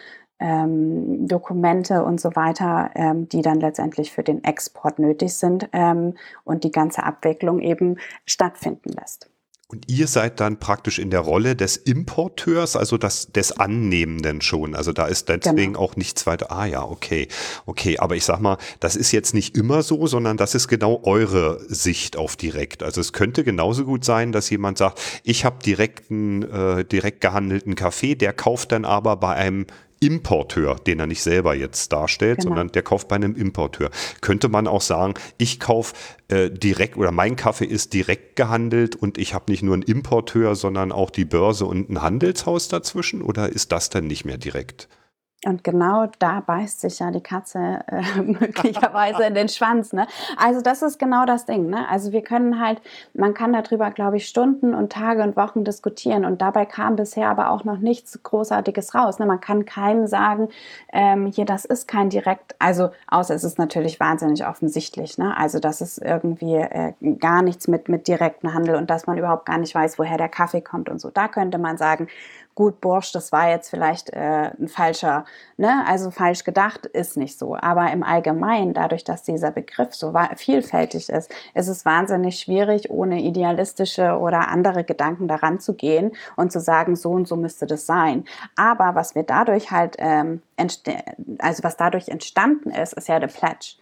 [0.41, 6.15] ähm, Dokumente und so weiter, ähm, die dann letztendlich für den Export nötig sind ähm,
[6.45, 9.31] und die ganze Abwicklung eben stattfinden lässt.
[9.71, 14.75] Und ihr seid dann praktisch in der Rolle des Importeurs, also das, des Annehmenden schon.
[14.75, 15.79] Also da ist deswegen genau.
[15.79, 16.51] auch nichts weiter.
[16.51, 17.29] Ah ja, okay,
[17.67, 17.97] okay.
[17.99, 21.61] Aber ich sag mal, das ist jetzt nicht immer so, sondern das ist genau eure
[21.69, 22.83] Sicht auf direkt.
[22.83, 27.77] Also es könnte genauso gut sein, dass jemand sagt, ich habe direkten, äh, direkt gehandelten
[27.77, 29.67] Kaffee, der kauft dann aber bei einem
[30.01, 32.51] Importeur, den er nicht selber jetzt darstellt, genau.
[32.51, 33.91] sondern der kauft bei einem Importeur.
[34.23, 35.95] Könnte man auch sagen, ich kaufe
[36.29, 40.55] äh, direkt oder mein Kaffee ist direkt gehandelt und ich habe nicht nur einen Importeur,
[40.57, 44.89] sondern auch die Börse und ein Handelshaus dazwischen oder ist das dann nicht mehr direkt?
[45.47, 49.95] Und genau da beißt sich ja die Katze äh, möglicherweise in den Schwanz.
[49.95, 50.07] Ne?
[50.37, 51.71] Also das ist genau das Ding.
[51.71, 51.89] Ne?
[51.89, 52.83] Also wir können halt,
[53.15, 56.27] man kann darüber, glaube ich, Stunden und Tage und Wochen diskutieren.
[56.27, 59.19] Und dabei kam bisher aber auch noch nichts Großartiges raus.
[59.19, 59.25] Ne?
[59.25, 60.51] Man kann keinem sagen,
[60.93, 65.17] ähm, hier, das ist kein direkt, also außer es ist natürlich wahnsinnig offensichtlich.
[65.17, 65.35] Ne?
[65.35, 69.47] Also das ist irgendwie äh, gar nichts mit, mit direktem Handel und dass man überhaupt
[69.47, 71.09] gar nicht weiß, woher der Kaffee kommt und so.
[71.09, 72.09] Da könnte man sagen,
[72.61, 75.25] gut, Borsch, das war jetzt vielleicht äh, ein falscher,
[75.57, 77.57] ne, also falsch gedacht, ist nicht so.
[77.57, 83.23] Aber im Allgemeinen, dadurch, dass dieser Begriff so vielfältig ist, ist es wahnsinnig schwierig, ohne
[83.23, 87.87] idealistische oder andere Gedanken daran zu gehen und zu sagen, so und so müsste das
[87.87, 88.27] sein.
[88.57, 90.43] Aber was wir dadurch halt, ähm,
[91.39, 93.77] also was dadurch entstanden ist, ist ja der Pledge.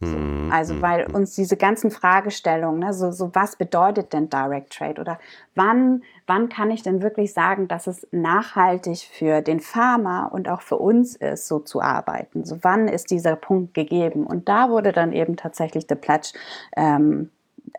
[0.00, 1.14] Mhm, also mhm, weil mhm.
[1.14, 5.18] uns diese ganzen Fragestellungen, ne, so, so was bedeutet denn Direct Trade oder
[5.54, 10.60] wann, wann kann ich denn wirklich sagen, dass es nachhaltig für den Farmer und auch
[10.60, 12.44] für uns ist, so zu arbeiten?
[12.44, 14.28] So wann ist dieser Punkt gegeben?
[14.28, 16.34] Und da wurde dann eben tatsächlich The Pledge
[16.76, 17.30] ähm,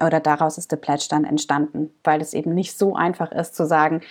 [0.05, 3.65] oder daraus ist The Pledge dann entstanden, weil es eben nicht so einfach ist zu
[3.65, 4.01] sagen,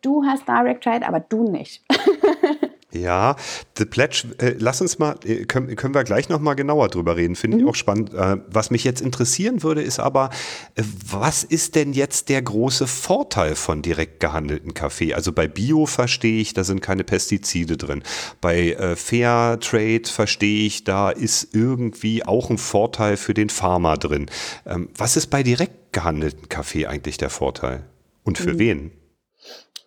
[0.00, 1.84] du hast Direct Trade, aber du nicht.
[2.90, 3.36] Ja,
[3.76, 7.36] The Pledge, äh, lass uns mal, äh, können, können wir gleich nochmal genauer drüber reden,
[7.36, 7.62] finde mhm.
[7.62, 8.14] ich auch spannend.
[8.14, 10.30] Äh, was mich jetzt interessieren würde, ist aber,
[10.74, 15.12] äh, was ist denn jetzt der große Vorteil von direkt gehandelten Kaffee?
[15.12, 18.02] Also bei Bio verstehe ich, da sind keine Pestizide drin.
[18.40, 23.98] Bei äh, Fair Trade verstehe ich, da ist irgendwie auch ein Vorteil für den Farmer
[23.98, 24.30] drin.
[24.64, 27.84] Ähm, was ist bei direkt gehandelten Kaffee eigentlich der Vorteil?
[28.24, 28.58] Und für mhm.
[28.58, 28.92] wen?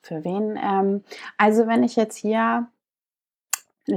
[0.04, 0.60] Für wen?
[0.64, 1.04] Ähm,
[1.38, 2.68] also wenn ich jetzt hier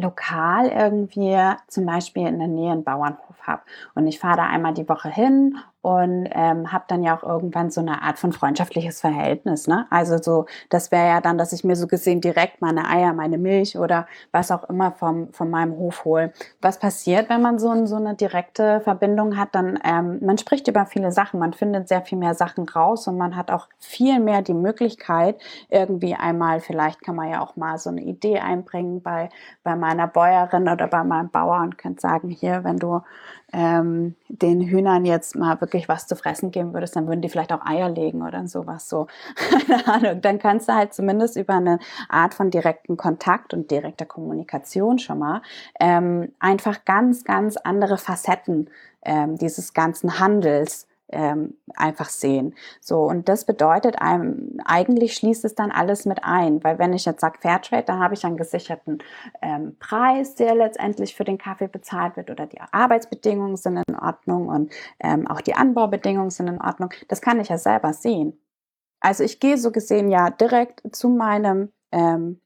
[0.01, 1.37] lokal irgendwie
[1.69, 3.63] zum Beispiel in der Nähe einen Bauernhof habe
[3.95, 7.71] und ich fahre da einmal die Woche hin und ähm, habe dann ja auch irgendwann
[7.71, 9.67] so eine Art von freundschaftliches Verhältnis.
[9.67, 9.87] Ne?
[9.91, 13.37] Also so, das wäre ja dann, dass ich mir so gesehen direkt meine Eier, meine
[13.37, 16.33] Milch oder was auch immer vom, von meinem Hof hole.
[16.63, 19.51] Was passiert, wenn man so, so eine direkte Verbindung hat?
[19.55, 23.19] Dann ähm, man spricht über viele Sachen, man findet sehr viel mehr Sachen raus und
[23.19, 27.77] man hat auch viel mehr die Möglichkeit, irgendwie einmal, vielleicht kann man ja auch mal
[27.77, 29.29] so eine Idee einbringen bei,
[29.63, 33.03] bei meiner Bäuerin oder bei meinem Bauer und könnt sagen, hier, wenn du
[33.55, 37.53] ähm, den Hühnern jetzt mal wirklich was zu fressen geben würdest, dann würden die vielleicht
[37.53, 39.07] auch Eier legen oder sowas so.
[40.21, 45.21] Dann kannst du halt zumindest über eine Art von direkten Kontakt und direkter Kommunikation schon
[45.21, 45.41] mal
[45.79, 48.71] ähm, einfach ganz, ganz andere Facetten
[49.05, 52.55] ähm, dieses ganzen Handels ähm, einfach sehen.
[52.81, 57.05] So, und das bedeutet einem, eigentlich schließt es dann alles mit ein, weil wenn ich
[57.05, 58.99] jetzt sage Fairtrade, dann habe ich einen gesicherten
[59.41, 64.49] ähm, Preis, der letztendlich für den Kaffee bezahlt wird oder die Arbeitsbedingungen sind in Ordnung
[64.49, 66.91] und ähm, auch die Anbaubedingungen sind in Ordnung.
[67.09, 68.39] Das kann ich ja selber sehen.
[69.01, 72.41] Also ich gehe so gesehen ja direkt zu meinem ähm,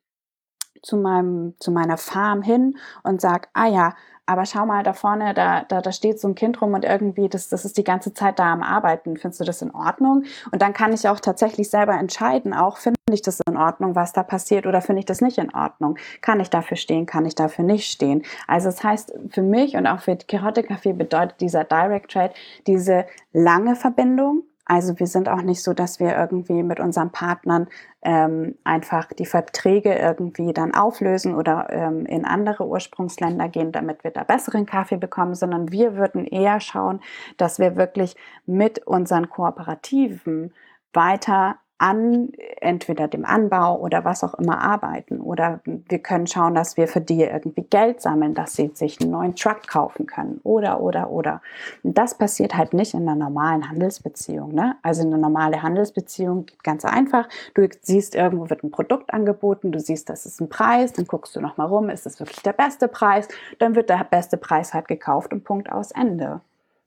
[0.82, 3.94] zu meinem zu meiner Farm hin und sage, ah ja,
[4.28, 7.30] aber schau mal da vorne, da, da, da steht so ein Kind rum und irgendwie,
[7.30, 9.16] das, das ist die ganze Zeit da am Arbeiten.
[9.16, 10.24] Findest du das in Ordnung?
[10.52, 14.12] Und dann kann ich auch tatsächlich selber entscheiden, auch finde ich das in Ordnung, was
[14.12, 15.96] da passiert oder finde ich das nicht in Ordnung?
[16.20, 18.22] Kann ich dafür stehen, kann ich dafür nicht stehen?
[18.46, 22.34] Also das heißt, für mich und auch für Quixote Café bedeutet dieser Direct Trade
[22.66, 27.68] diese lange Verbindung, also wir sind auch nicht so, dass wir irgendwie mit unseren Partnern
[28.02, 34.10] ähm, einfach die Verträge irgendwie dann auflösen oder ähm, in andere Ursprungsländer gehen, damit wir
[34.10, 37.00] da besseren Kaffee bekommen, sondern wir würden eher schauen,
[37.38, 40.52] dass wir wirklich mit unseren Kooperativen
[40.92, 45.20] weiter an entweder dem Anbau oder was auch immer arbeiten.
[45.20, 49.12] Oder wir können schauen, dass wir für die irgendwie Geld sammeln, dass sie sich einen
[49.12, 50.40] neuen Truck kaufen können.
[50.42, 51.40] Oder, oder, oder.
[51.84, 54.52] Und das passiert halt nicht in einer normalen Handelsbeziehung.
[54.52, 54.76] Ne?
[54.82, 57.28] Also eine normale Handelsbeziehung geht ganz einfach.
[57.54, 61.36] Du siehst, irgendwo wird ein Produkt angeboten, du siehst, das ist ein Preis, dann guckst
[61.36, 63.28] du nochmal rum, ist das wirklich der beste Preis?
[63.60, 66.40] Dann wird der beste Preis halt gekauft und Punkt aus Ende.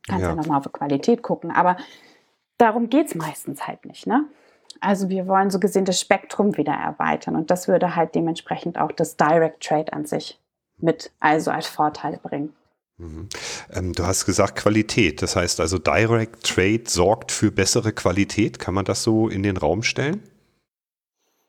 [0.06, 1.52] Kannst ja, ja nochmal auf Qualität gucken.
[1.52, 1.78] Aber
[2.58, 4.06] darum geht es meistens halt nicht.
[4.06, 4.26] Ne?
[4.82, 8.92] Also wir wollen so gesehen das Spektrum wieder erweitern und das würde halt dementsprechend auch
[8.92, 10.40] das Direct Trade an sich
[10.80, 12.54] mit also als Vorteil bringen.
[12.98, 13.30] Mhm.
[13.72, 18.60] Ähm, du hast gesagt Qualität, das heißt also Direct Trade sorgt für bessere Qualität.
[18.60, 20.24] Kann man das so in den Raum stellen?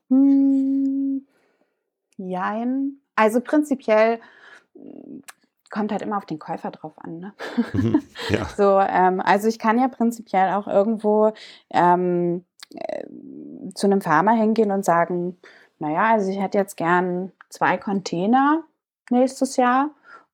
[0.08, 1.26] Hm,
[2.16, 2.98] jein.
[3.16, 4.20] Also prinzipiell
[4.74, 5.22] hm,
[5.70, 7.18] kommt halt immer auf den Käufer drauf an.
[7.18, 7.34] Ne?
[7.72, 8.46] Mhm, ja.
[8.56, 11.32] So, ähm, also ich kann ja prinzipiell auch irgendwo
[11.70, 12.51] ähm, äh,
[13.74, 15.38] zu einem Farmer hingehen und sagen,
[15.78, 18.62] naja, also ich hätte jetzt gern zwei Container
[19.10, 19.90] nächstes Jahr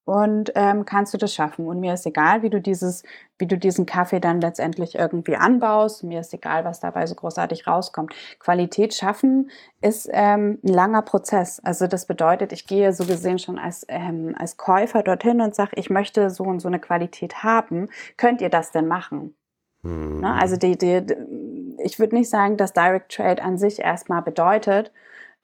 [0.08, 1.66] und ähm, kannst du das schaffen?
[1.66, 3.02] Und mir ist egal, wie du dieses,
[3.36, 6.02] wie du diesen Kaffee dann letztendlich irgendwie anbaust.
[6.02, 8.14] Mir ist egal, was dabei so großartig rauskommt.
[8.38, 9.50] Qualität schaffen
[9.82, 11.60] ist ähm, ein langer Prozess.
[11.60, 15.72] Also das bedeutet, ich gehe so gesehen schon als, ähm, als Käufer dorthin und sage,
[15.74, 17.90] ich möchte so und so eine Qualität haben.
[18.16, 19.34] Könnt ihr das denn machen?
[19.82, 20.20] Mhm.
[20.20, 20.34] Ne?
[20.34, 21.04] Also die, die,
[21.82, 24.92] ich würde nicht sagen, dass Direct Trade an sich erstmal bedeutet,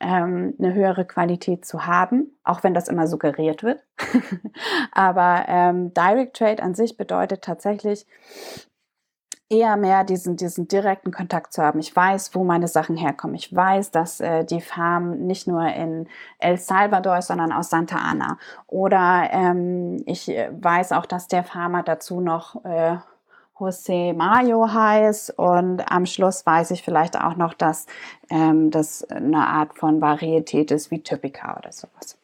[0.01, 3.83] ähm, eine höhere Qualität zu haben, auch wenn das immer suggeriert wird.
[4.93, 8.07] Aber ähm, Direct Trade an sich bedeutet tatsächlich
[9.51, 11.79] eher mehr diesen, diesen direkten Kontakt zu haben.
[11.79, 13.37] Ich weiß, wo meine Sachen herkommen.
[13.37, 17.97] Ich weiß, dass äh, die Farm nicht nur in El Salvador ist, sondern aus Santa
[17.97, 18.39] Ana.
[18.67, 22.97] Oder ähm, ich äh, weiß auch, dass der Farmer dazu noch äh,
[23.59, 27.87] José Mayo heißt und am Schluss weiß ich vielleicht auch noch, dass
[28.29, 32.19] ähm, das eine Art von Varietät ist wie Typica oder sowas.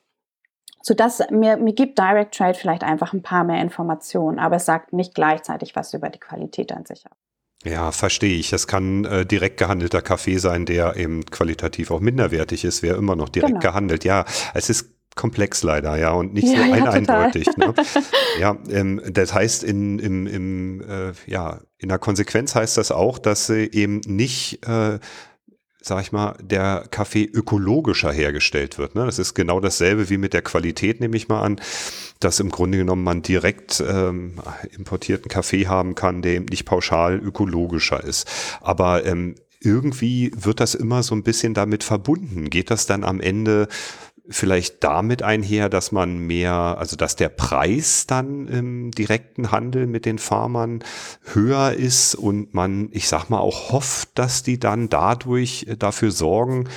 [0.83, 4.93] Sodass mir, mir gibt Direct Trade vielleicht einfach ein paar mehr Informationen, aber es sagt
[4.93, 7.17] nicht gleichzeitig was über die Qualität an sich aus.
[7.65, 8.53] Ja, verstehe ich.
[8.55, 13.17] Es kann äh, direkt gehandelter Kaffee sein, der eben qualitativ auch minderwertig ist, wäre immer
[13.17, 13.61] noch direkt genau.
[13.61, 14.05] gehandelt.
[14.05, 17.49] Ja, es ist komplex leider, ja, und nicht ja, so ja, eindeutig.
[17.57, 17.75] Ne?
[18.41, 23.19] ja, ähm, das heißt, in, im, im, äh, ja, in der Konsequenz heißt das auch,
[23.19, 24.99] dass äh, eben nicht äh,
[25.83, 28.95] sag ich mal, der Kaffee ökologischer hergestellt wird.
[28.95, 29.07] Ne?
[29.07, 31.61] Das ist genau dasselbe wie mit der Qualität, nehme ich mal an,
[32.21, 34.35] dass im Grunde genommen man direkt ähm,
[34.77, 38.31] importierten Kaffee haben kann, der eben nicht pauschal ökologischer ist.
[38.61, 42.51] Aber ähm, irgendwie wird das immer so ein bisschen damit verbunden.
[42.51, 43.69] Geht das dann am Ende
[44.31, 50.07] vielleicht damit einher, dass man mehr, also dass der Preis dann im direkten Handel mit
[50.07, 50.85] den Farmern
[51.25, 56.13] höher ist und man, ich sag mal, auch hofft, dass die dann dadurch äh, dafür
[56.13, 56.69] sorgen,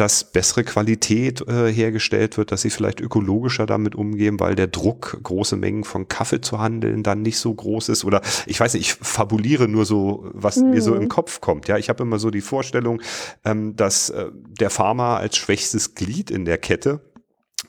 [0.00, 5.20] dass bessere Qualität äh, hergestellt wird, dass sie vielleicht ökologischer damit umgehen, weil der Druck,
[5.22, 8.04] große Mengen von Kaffee zu handeln, dann nicht so groß ist.
[8.06, 10.70] Oder ich weiß nicht, ich fabuliere nur so, was mhm.
[10.70, 11.08] mir so im mhm.
[11.10, 11.68] Kopf kommt.
[11.68, 13.02] Ja, ich habe immer so die Vorstellung,
[13.44, 17.00] ähm, dass äh, der Farmer als schwächstes Glied in der Kette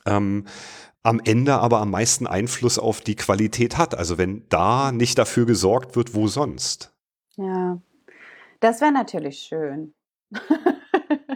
[0.06, 0.46] ähm,
[1.02, 3.94] am Ende aber am meisten Einfluss auf die Qualität hat.
[3.94, 6.94] Also wenn da nicht dafür gesorgt wird, wo sonst?
[7.36, 7.78] Ja,
[8.60, 9.92] das wäre natürlich schön.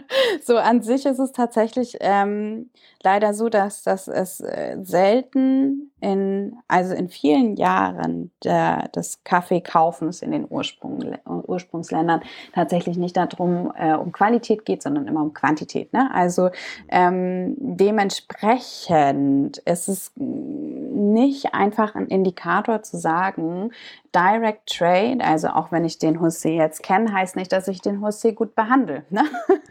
[0.43, 2.69] so an sich ist es tatsächlich ähm,
[3.03, 10.21] leider so, dass, dass es äh, selten in, also in vielen Jahren der, des Kaffeekaufens
[10.21, 12.21] in den Ursprung, Ursprungsländern
[12.53, 15.91] tatsächlich nicht darum äh, um Qualität geht, sondern immer um Quantität.
[15.93, 16.09] Ne?
[16.13, 16.49] Also
[16.89, 23.71] ähm, dementsprechend ist es nicht einfach ein Indikator zu sagen,
[24.15, 28.01] Direct Trade, also auch wenn ich den José jetzt kenne, heißt nicht, dass ich den
[28.01, 29.03] José gut behandle.
[29.09, 29.23] Ne?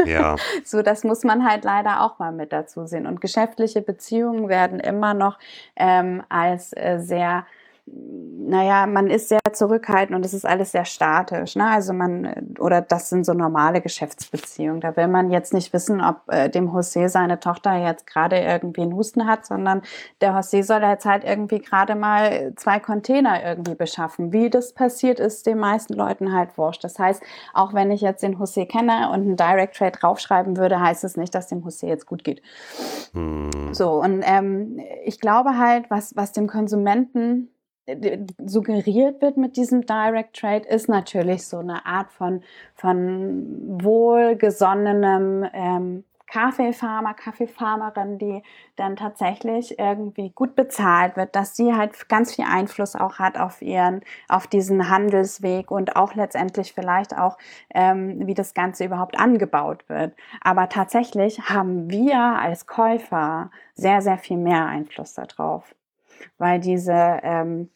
[0.05, 0.37] Ja.
[0.65, 3.07] so, das muss man halt leider auch mal mit dazu sehen.
[3.07, 5.39] Und geschäftliche Beziehungen werden immer noch
[5.75, 7.47] ähm, als äh, sehr
[7.87, 11.57] naja, man ist sehr zurückhaltend und es ist alles sehr statisch.
[11.57, 11.69] Ne?
[11.69, 14.81] Also man, oder das sind so normale Geschäftsbeziehungen.
[14.81, 18.83] Da will man jetzt nicht wissen, ob äh, dem José seine Tochter jetzt gerade irgendwie
[18.83, 19.83] einen Husten hat, sondern
[20.21, 24.33] der José soll jetzt halt irgendwie gerade mal zwei Container irgendwie beschaffen.
[24.33, 26.85] Wie das passiert, ist den meisten Leuten halt wurscht.
[26.85, 27.23] Das heißt,
[27.53, 31.17] auch wenn ich jetzt den José kenne und einen Direct Trade draufschreiben würde, heißt es
[31.17, 32.43] nicht, dass dem José jetzt gut geht.
[33.13, 33.51] Hm.
[33.73, 37.51] So, und ähm, ich glaube halt, was, was dem Konsumenten
[38.45, 42.43] suggeriert wird mit diesem Direct Trade, ist natürlich so eine Art von,
[42.75, 48.43] von wohlgesonnenem ähm, Kaffeefarmer, Kaffeefarmerin, die
[48.75, 53.63] dann tatsächlich irgendwie gut bezahlt wird, dass sie halt ganz viel Einfluss auch hat auf
[53.63, 57.39] ihren, auf diesen Handelsweg und auch letztendlich vielleicht auch,
[57.73, 60.15] ähm, wie das Ganze überhaupt angebaut wird.
[60.41, 65.75] Aber tatsächlich haben wir als Käufer sehr, sehr viel mehr Einfluss darauf,
[66.39, 67.71] weil diese ähm,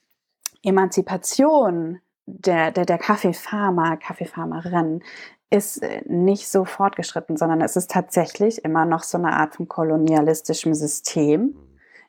[0.62, 5.02] Emanzipation der, der, der Kaffeefarmer, Kaffeefarmerin
[5.50, 9.68] ist äh, nicht so fortgeschritten, sondern es ist tatsächlich immer noch so eine Art von
[9.68, 11.56] kolonialistischem System,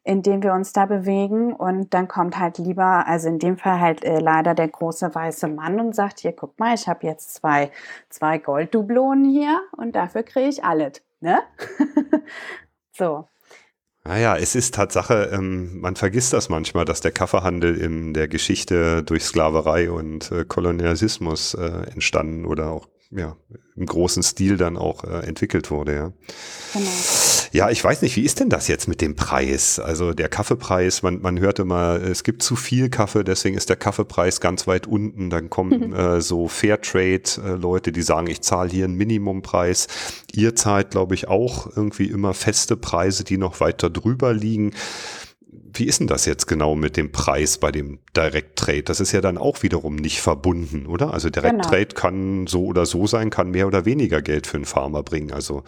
[0.03, 1.53] in dem wir uns da bewegen.
[1.53, 5.47] Und dann kommt halt lieber, also in dem Fall halt äh, leider der große weiße
[5.47, 7.71] Mann und sagt, hier, guck mal, ich habe jetzt zwei,
[8.09, 11.01] zwei Golddublonen hier und dafür kriege ich alles.
[11.19, 11.39] Ne?
[12.91, 13.27] so.
[14.03, 19.03] Naja, es ist Tatsache, ähm, man vergisst das manchmal, dass der Kaffeehandel in der Geschichte
[19.03, 23.35] durch Sklaverei und äh, Kolonialismus äh, entstanden oder auch ja,
[23.81, 25.95] im großen Stil dann auch äh, entwickelt wurde.
[25.95, 26.11] Ja.
[26.73, 26.89] Genau.
[27.51, 29.77] Ja, ich weiß nicht, wie ist denn das jetzt mit dem Preis?
[29.79, 33.75] Also der Kaffeepreis, man, man hörte mal, es gibt zu viel Kaffee, deswegen ist der
[33.75, 35.29] Kaffeepreis ganz weit unten.
[35.29, 39.87] Dann kommen äh, so Fairtrade-Leute, die sagen, ich zahle hier einen Minimumpreis.
[40.31, 44.71] Ihr zahlt, glaube ich, auch irgendwie immer feste Preise, die noch weiter drüber liegen
[45.73, 48.83] wie ist denn das jetzt genau mit dem Preis bei dem Direct Trade?
[48.83, 51.13] Das ist ja dann auch wiederum nicht verbunden, oder?
[51.13, 51.67] Also Direct genau.
[51.67, 55.31] Trade kann so oder so sein, kann mehr oder weniger Geld für einen Farmer bringen.
[55.31, 55.63] Also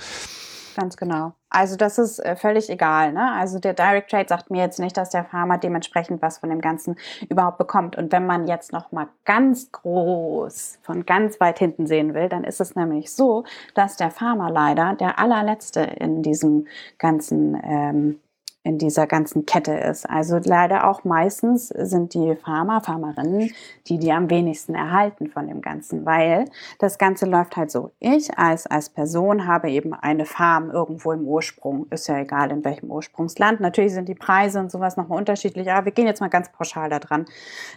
[0.75, 1.33] Ganz genau.
[1.49, 3.13] Also das ist äh, völlig egal.
[3.13, 3.31] Ne?
[3.33, 6.61] Also der Direct Trade sagt mir jetzt nicht, dass der Farmer dementsprechend was von dem
[6.61, 6.95] Ganzen
[7.29, 7.95] überhaupt bekommt.
[7.95, 12.43] Und wenn man jetzt noch mal ganz groß von ganz weit hinten sehen will, dann
[12.43, 13.43] ist es nämlich so,
[13.75, 18.19] dass der Farmer leider der allerletzte in diesem ganzen ähm,
[18.65, 20.09] in dieser ganzen Kette ist.
[20.09, 23.51] Also leider auch meistens sind die Farmer, Farmerinnen,
[23.87, 26.45] die die am wenigsten erhalten von dem Ganzen, weil
[26.79, 27.91] das Ganze läuft halt so.
[27.99, 32.63] Ich als, als Person habe eben eine Farm irgendwo im Ursprung, ist ja egal in
[32.63, 33.59] welchem Ursprungsland.
[33.59, 36.89] Natürlich sind die Preise und sowas nochmal unterschiedlich, aber wir gehen jetzt mal ganz pauschal
[36.89, 37.25] da dran.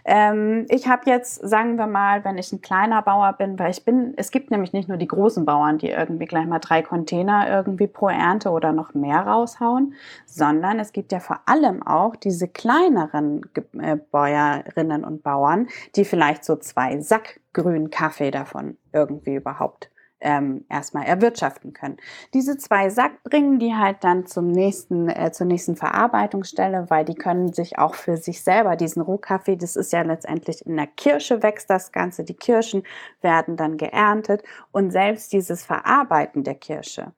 [0.05, 3.85] Ähm, ich habe jetzt, sagen wir mal, wenn ich ein kleiner Bauer bin, weil ich
[3.85, 7.51] bin, es gibt nämlich nicht nur die großen Bauern, die irgendwie gleich mal drei Container
[7.51, 9.95] irgendwie pro Ernte oder noch mehr raushauen,
[10.27, 13.43] sondern sondern es gibt ja vor allem auch diese kleineren
[13.81, 20.65] äh, Bäuerinnen und Bauern, die vielleicht so zwei Sack grünen Kaffee davon irgendwie überhaupt ähm,
[20.69, 21.97] erstmal erwirtschaften können.
[22.35, 27.15] Diese zwei Sack bringen die halt dann zum nächsten, äh, zur nächsten Verarbeitungsstelle, weil die
[27.15, 31.43] können sich auch für sich selber diesen Rohkaffee, das ist ja letztendlich in der Kirsche
[31.43, 32.83] wächst das Ganze, die Kirschen
[33.23, 37.13] werden dann geerntet und selbst dieses Verarbeiten der Kirsche,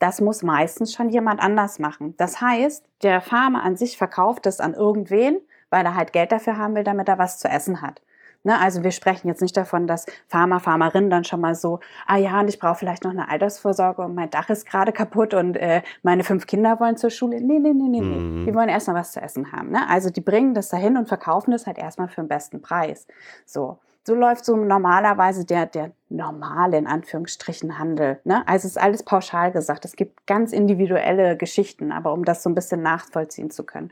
[0.00, 2.14] das muss meistens schon jemand anders machen.
[2.16, 6.56] Das heißt, der Farmer an sich verkauft es an irgendwen, weil er halt Geld dafür
[6.56, 8.02] haben will, damit er was zu essen hat.
[8.42, 12.16] Ne, also wir sprechen jetzt nicht davon, dass Farmer, Farmerinnen dann schon mal so, ah
[12.16, 15.58] ja, und ich brauche vielleicht noch eine Altersvorsorge und mein Dach ist gerade kaputt und
[15.58, 17.38] äh, meine fünf Kinder wollen zur Schule.
[17.42, 18.00] Nee, nee, nee, nee, nee.
[18.00, 18.46] Mhm.
[18.46, 19.70] Die wollen erstmal was zu essen haben.
[19.70, 19.86] Ne?
[19.90, 23.06] Also die bringen das dahin und verkaufen das halt erstmal für den besten Preis.
[23.44, 23.78] So.
[24.06, 28.20] So läuft so normalerweise der, der normale, in Anführungsstrichen, Handel.
[28.24, 28.46] Ne?
[28.48, 29.84] Also es ist alles pauschal gesagt.
[29.84, 33.90] Es gibt ganz individuelle Geschichten, aber um das so ein bisschen nachvollziehen zu können.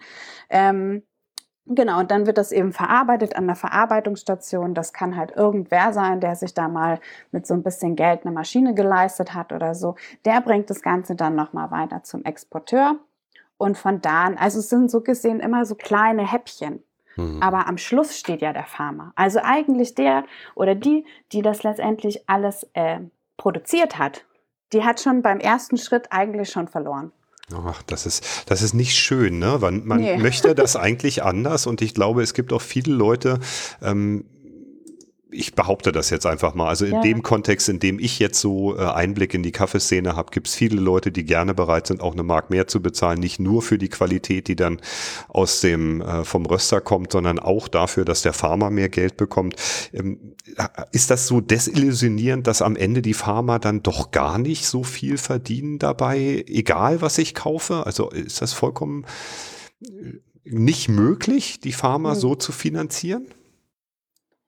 [0.51, 1.03] Ähm,
[1.71, 4.73] Genau, und dann wird das eben verarbeitet an der Verarbeitungsstation.
[4.73, 6.99] Das kann halt irgendwer sein, der sich da mal
[7.31, 9.95] mit so ein bisschen Geld eine Maschine geleistet hat oder so.
[10.25, 12.99] Der bringt das Ganze dann nochmal weiter zum Exporteur.
[13.59, 16.83] Und von da an, also es sind so gesehen immer so kleine Häppchen.
[17.19, 17.43] Mhm.
[17.43, 19.13] Aber am Schluss steht ja der Farmer.
[19.17, 23.01] Also eigentlich der oder die, die das letztendlich alles äh,
[23.37, 24.25] produziert hat,
[24.73, 27.13] die hat schon beim ersten Schritt eigentlich schon verloren.
[27.55, 29.59] Ach, das ist, das ist nicht schön, ne?
[29.61, 30.19] Man, man nee.
[30.19, 33.41] möchte das eigentlich anders und ich glaube, es gibt auch viele Leute,
[33.83, 34.27] ähm,
[35.31, 36.69] ich behaupte das jetzt einfach mal.
[36.69, 37.01] Also in ja.
[37.03, 40.55] dem Kontext, in dem ich jetzt so äh, Einblick in die Kaffeeszene habe, gibt es
[40.55, 43.21] viele Leute, die gerne bereit sind, auch eine Mark mehr zu bezahlen.
[43.21, 44.81] Nicht nur für die Qualität, die dann
[45.29, 49.57] aus dem äh, vom Röster kommt, sondern auch dafür, dass der Farmer mehr Geld bekommt.
[49.93, 50.35] Ähm,
[50.93, 55.19] ist das so desillusionierend, dass am Ende die Farmer dann doch gar nicht so viel
[55.19, 57.85] verdienen dabei, egal was ich kaufe?
[57.85, 59.05] Also ist das vollkommen
[59.83, 62.19] äh, nicht möglich, die Farmer mhm.
[62.19, 63.27] so zu finanzieren?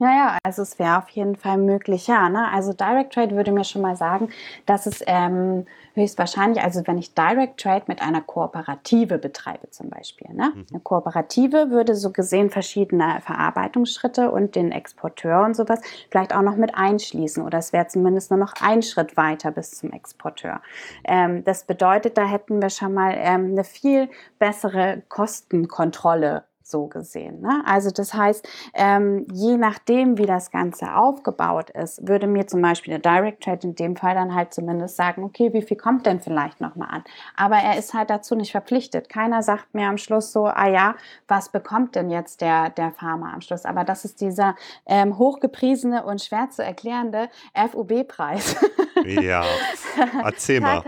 [0.01, 2.31] Ja, ja, also es wäre auf jeden Fall möglich, ja.
[2.31, 2.51] Ne?
[2.51, 4.31] Also Direct Trade würde mir schon mal sagen,
[4.65, 10.33] dass es ähm, höchstwahrscheinlich, also wenn ich Direct Trade mit einer Kooperative betreibe zum Beispiel.
[10.33, 10.53] Ne?
[10.55, 10.67] Mhm.
[10.71, 16.57] Eine Kooperative würde so gesehen verschiedene Verarbeitungsschritte und den Exporteur und sowas vielleicht auch noch
[16.57, 20.63] mit einschließen oder es wäre zumindest nur noch ein Schritt weiter bis zum Exporteur.
[21.05, 24.09] Ähm, das bedeutet, da hätten wir schon mal ähm, eine viel
[24.39, 27.41] bessere Kostenkontrolle so gesehen.
[27.41, 27.63] Ne?
[27.67, 32.99] Also das heißt, ähm, je nachdem, wie das Ganze aufgebaut ist, würde mir zum Beispiel
[32.99, 36.21] der Direct Trade in dem Fall dann halt zumindest sagen, okay, wie viel kommt denn
[36.21, 37.05] vielleicht nochmal an?
[37.37, 39.09] Aber er ist halt dazu nicht verpflichtet.
[39.09, 40.95] Keiner sagt mir am Schluss so, ah ja,
[41.29, 43.65] was bekommt denn jetzt der, der Farmer am Schluss?
[43.65, 44.55] Aber das ist dieser
[44.87, 48.57] ähm, hochgepriesene und schwer zu erklärende FUB-Preis.
[49.07, 49.45] Ja,
[50.25, 50.83] erzähl mal.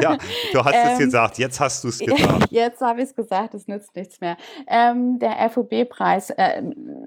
[0.00, 0.16] Ja,
[0.52, 2.50] du hast ähm, es gesagt, jetzt hast du es gesagt.
[2.50, 4.36] Jetzt habe ich es gesagt, es nützt nichts mehr.
[4.66, 6.62] Ähm, der FOB-Preis, äh,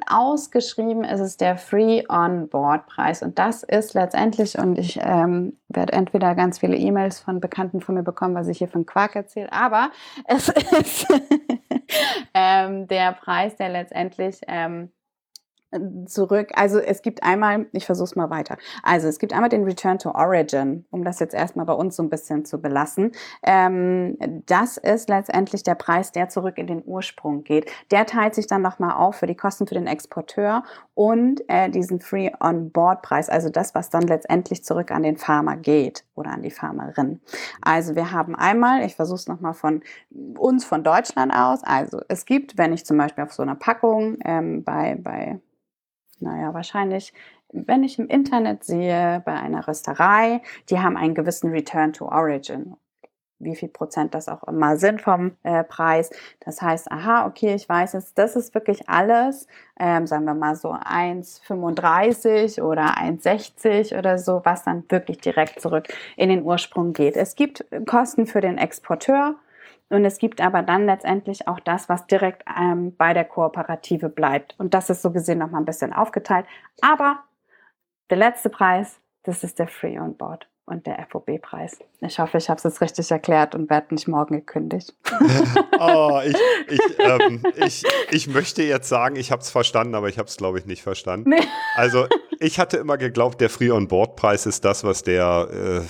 [0.09, 6.35] ausgeschrieben ist es der Free On-Board-Preis und das ist letztendlich, und ich ähm, werde entweder
[6.35, 9.91] ganz viele E-Mails von Bekannten von mir bekommen, was ich hier von Quark erzähle, aber
[10.25, 11.07] es ist
[12.33, 14.91] ähm, der Preis, der letztendlich ähm,
[16.05, 16.51] zurück.
[16.55, 18.57] Also es gibt einmal, ich versuche es mal weiter.
[18.83, 22.03] Also es gibt einmal den Return to Origin, um das jetzt erstmal bei uns so
[22.03, 23.11] ein bisschen zu belassen.
[23.43, 27.69] Ähm, das ist letztendlich der Preis, der zurück in den Ursprung geht.
[27.91, 30.63] Der teilt sich dann nochmal auf für die Kosten für den Exporteur
[30.93, 35.17] und äh, diesen Free on Board Preis, also das, was dann letztendlich zurück an den
[35.17, 37.21] Farmer geht oder an die Farmerin.
[37.61, 39.81] Also wir haben einmal, ich versuche es nochmal von
[40.37, 41.63] uns, von Deutschland aus.
[41.63, 45.39] Also es gibt, wenn ich zum Beispiel auf so einer Packung ähm, bei, bei
[46.19, 47.13] naja, wahrscheinlich,
[47.51, 52.75] wenn ich im Internet sehe, bei einer Rösterei, die haben einen gewissen Return to Origin.
[53.39, 56.09] Wie viel Prozent das auch immer sind vom äh, Preis.
[56.39, 59.47] Das heißt, aha, okay, ich weiß jetzt, das ist wirklich alles,
[59.79, 65.87] ähm, sagen wir mal so 1,35 oder 1,60 oder so, was dann wirklich direkt zurück
[66.15, 67.15] in den Ursprung geht.
[67.15, 69.35] Es gibt Kosten für den Exporteur,
[69.89, 74.55] und es gibt aber dann letztendlich auch das, was direkt ähm, bei der Kooperative bleibt.
[74.57, 76.45] Und das ist so gesehen nochmal ein bisschen aufgeteilt.
[76.81, 77.23] Aber
[78.09, 81.79] der letzte Preis, das ist der Free on Board und der FOB-Preis.
[82.01, 84.93] Ich hoffe, ich habe es jetzt richtig erklärt und werde nicht morgen gekündigt.
[85.79, 86.35] oh, ich,
[86.67, 90.35] ich, ähm, ich, ich möchte jetzt sagen, ich habe es verstanden, aber ich habe es,
[90.35, 91.29] glaube ich, nicht verstanden.
[91.29, 91.43] Nee.
[91.75, 92.07] Also
[92.39, 95.87] ich hatte immer geglaubt, der Free-on-Board-Preis ist das, was der äh,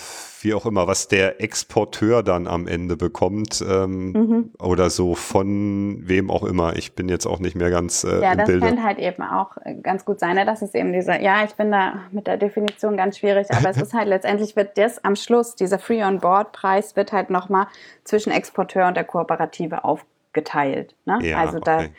[0.48, 4.52] wie auch immer, was der Exporteur dann am Ende bekommt ähm, mhm.
[4.60, 6.78] oder so von wem auch immer.
[6.78, 8.66] Ich bin jetzt auch nicht mehr ganz äh, Ja, das Bilde.
[8.66, 10.36] könnte halt eben auch äh, ganz gut sein.
[10.36, 10.46] Ne?
[10.46, 13.78] Das ist eben dieser, ja, ich bin da mit der Definition ganz schwierig, aber es
[13.82, 17.68] ist halt letztendlich wird das am Schluss, dieser Free-on-Board-Preis wird halt nochmal
[18.06, 20.96] zwischen Exporteur und der Kooperative aufgeteilt.
[21.04, 21.20] Ne?
[21.24, 21.90] Ja, also da, okay.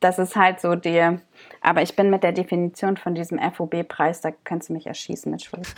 [0.00, 1.20] das ist halt so der,
[1.60, 5.42] aber ich bin mit der Definition von diesem FOB-Preis, da könntest du mich erschießen mit
[5.44, 5.68] Schuld.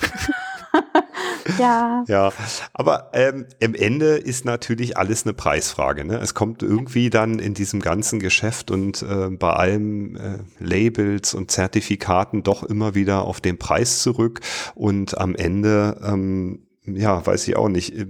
[1.59, 2.05] ja.
[2.07, 2.33] Ja,
[2.73, 6.05] aber ähm, im Ende ist natürlich alles eine Preisfrage.
[6.05, 6.19] Ne?
[6.19, 11.51] Es kommt irgendwie dann in diesem ganzen Geschäft und äh, bei allen äh, Labels und
[11.51, 14.41] Zertifikaten doch immer wieder auf den Preis zurück
[14.75, 18.07] und am Ende ähm, ja, weiß ich auch nicht, äh,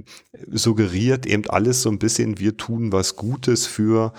[0.50, 4.12] suggeriert eben alles so ein bisschen, wir tun was Gutes für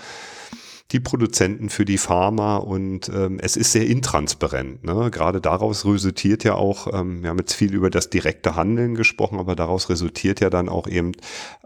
[0.92, 4.84] die Produzenten, für die Pharma und ähm, es ist sehr intransparent.
[4.84, 5.10] Ne?
[5.10, 9.40] Gerade daraus resultiert ja auch, ähm, wir haben jetzt viel über das direkte Handeln gesprochen,
[9.40, 11.12] aber daraus resultiert ja dann auch eben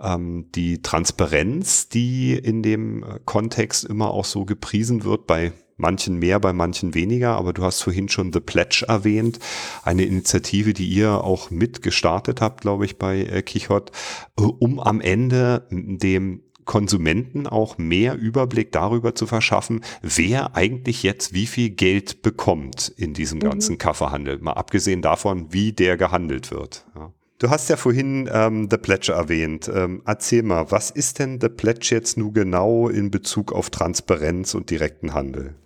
[0.01, 6.19] ähm, die Transparenz, die in dem äh, Kontext immer auch so gepriesen wird bei manchen
[6.19, 9.39] mehr, bei manchen weniger, aber du hast vorhin schon The Pledge erwähnt,
[9.83, 13.91] eine Initiative, die ihr auch mit gestartet habt, glaube ich, bei äh, Kichot,
[14.39, 21.35] äh, um am Ende dem Konsumenten auch mehr Überblick darüber zu verschaffen, wer eigentlich jetzt
[21.35, 23.51] wie viel Geld bekommt in diesem mhm.
[23.51, 24.39] ganzen Kaffeehandel.
[24.39, 26.87] Mal abgesehen davon, wie der gehandelt wird.
[26.95, 27.13] Ja.
[27.41, 29.69] Du hast ja vorhin ähm, The Pledge erwähnt.
[29.75, 34.55] Ähm, erzähl mal, was ist denn The Pledge jetzt nun genau in Bezug auf Transparenz
[34.55, 35.57] und direkten Handel?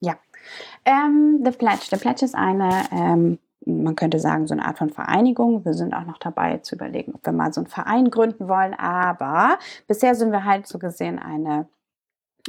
[0.00, 0.18] Ja,
[0.84, 1.86] ähm, The Pledge.
[1.90, 5.64] The Pledge ist eine ähm, man könnte sagen, so eine Art von Vereinigung.
[5.64, 8.74] Wir sind auch noch dabei zu überlegen, ob wir mal so einen Verein gründen wollen.
[8.74, 11.66] Aber bisher sind wir halt so gesehen eine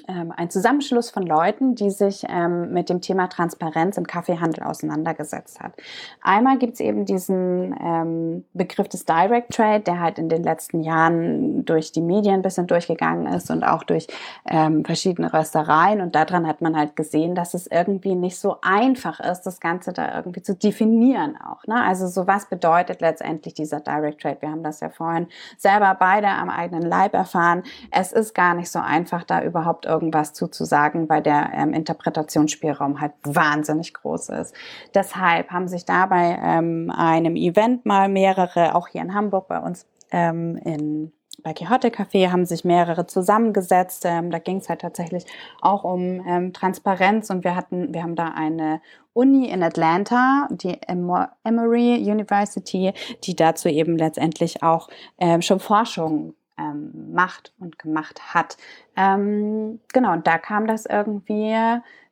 [0.07, 5.73] ein Zusammenschluss von Leuten, die sich ähm, mit dem Thema Transparenz im Kaffeehandel auseinandergesetzt hat.
[6.21, 10.81] Einmal gibt es eben diesen ähm, Begriff des Direct Trade, der halt in den letzten
[10.81, 14.07] Jahren durch die Medien ein bisschen durchgegangen ist und auch durch
[14.49, 16.01] ähm, verschiedene Röstereien.
[16.01, 19.93] Und daran hat man halt gesehen, dass es irgendwie nicht so einfach ist, das Ganze
[19.93, 21.67] da irgendwie zu definieren auch.
[21.67, 21.81] Ne?
[21.81, 24.37] Also so was bedeutet letztendlich dieser Direct Trade?
[24.39, 25.27] Wir haben das ja vorhin
[25.57, 27.61] selber beide am eigenen Leib erfahren.
[27.91, 32.99] Es ist gar nicht so einfach, da überhaupt überhaupt irgendwas zuzusagen, weil der ähm, Interpretationsspielraum
[32.99, 34.53] halt wahnsinnig groß ist.
[34.93, 39.59] Deshalb haben sich da bei ähm, einem Event mal mehrere, auch hier in Hamburg bei
[39.59, 41.11] uns ähm, in
[41.41, 44.05] bei Quixote Café haben sich mehrere zusammengesetzt.
[44.05, 45.25] Ähm, da ging es halt tatsächlich
[45.61, 48.81] auch um ähm, Transparenz und wir hatten, wir haben da eine
[49.13, 57.13] Uni in Atlanta, die Emory University, die dazu eben letztendlich auch ähm, schon Forschung ähm,
[57.13, 58.57] macht und gemacht hat.
[58.95, 61.55] Ähm, genau, und da kam das irgendwie,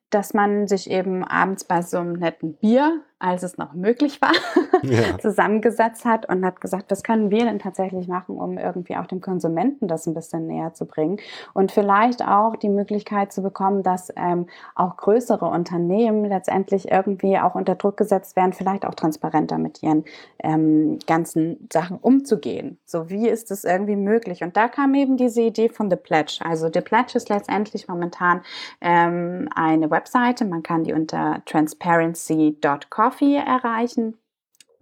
[0.10, 4.34] dass man sich eben abends bei so einem netten Bier als es noch möglich war,
[4.82, 5.18] ja.
[5.20, 9.22] zusammengesetzt hat und hat gesagt, was können wir denn tatsächlich machen, um irgendwie auch dem
[9.22, 11.18] Konsumenten das ein bisschen näher zu bringen
[11.54, 17.54] und vielleicht auch die Möglichkeit zu bekommen, dass ähm, auch größere Unternehmen letztendlich irgendwie auch
[17.54, 20.04] unter Druck gesetzt werden, vielleicht auch transparenter mit ihren
[20.40, 22.80] ähm, ganzen Sachen umzugehen.
[22.86, 24.44] So wie ist es irgendwie möglich?
[24.44, 26.40] Und da kam eben diese Idee von The Pledge.
[26.44, 28.42] Also The Pledge ist letztendlich momentan
[28.82, 34.21] ähm, eine Webseite, man kann die unter transparency.com Coffee erreichen.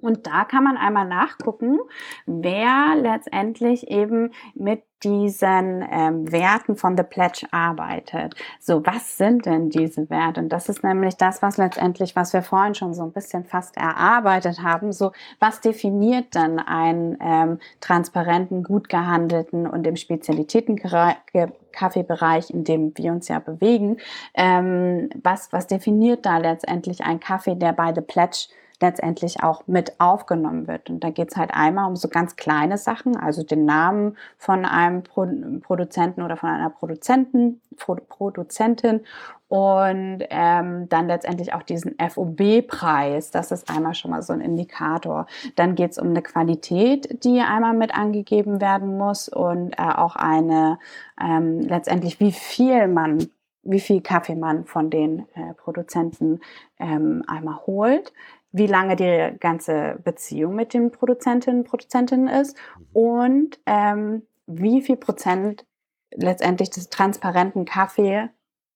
[0.01, 1.79] Und da kann man einmal nachgucken,
[2.25, 8.35] wer letztendlich eben mit diesen ähm, Werten von The Pledge arbeitet.
[8.59, 10.41] So, was sind denn diese Werte?
[10.41, 13.77] Und das ist nämlich das, was letztendlich, was wir vorhin schon so ein bisschen fast
[13.77, 14.91] erarbeitet haben.
[14.91, 23.13] So, was definiert dann einen ähm, transparenten, gut gehandelten und im Spezialitäten-Kaffeebereich, in dem wir
[23.13, 23.99] uns ja bewegen?
[24.33, 28.49] Ähm, was, was definiert da letztendlich ein Kaffee, der bei The Pledge
[28.81, 30.89] letztendlich auch mit aufgenommen wird.
[30.89, 34.65] Und da geht es halt einmal um so ganz kleine Sachen, also den Namen von
[34.65, 35.27] einem Pro
[35.61, 39.01] Produzenten oder von einer Produzenten, Pro Produzentin
[39.49, 43.31] und ähm, dann letztendlich auch diesen FOB-Preis.
[43.31, 45.25] Das ist einmal schon mal so ein Indikator.
[45.55, 50.15] Dann geht es um eine Qualität, die einmal mit angegeben werden muss und äh, auch
[50.15, 50.77] eine
[51.19, 53.27] ähm, letztendlich, wie viel man
[53.63, 56.39] wie viel Kaffee man von den äh, Produzenten
[56.79, 58.13] ähm, einmal holt
[58.51, 62.57] wie lange die ganze Beziehung mit den Produzentinnen und Produzentinnen ist
[62.93, 65.65] und ähm, wie viel Prozent
[66.11, 68.29] letztendlich des transparenten Kaffee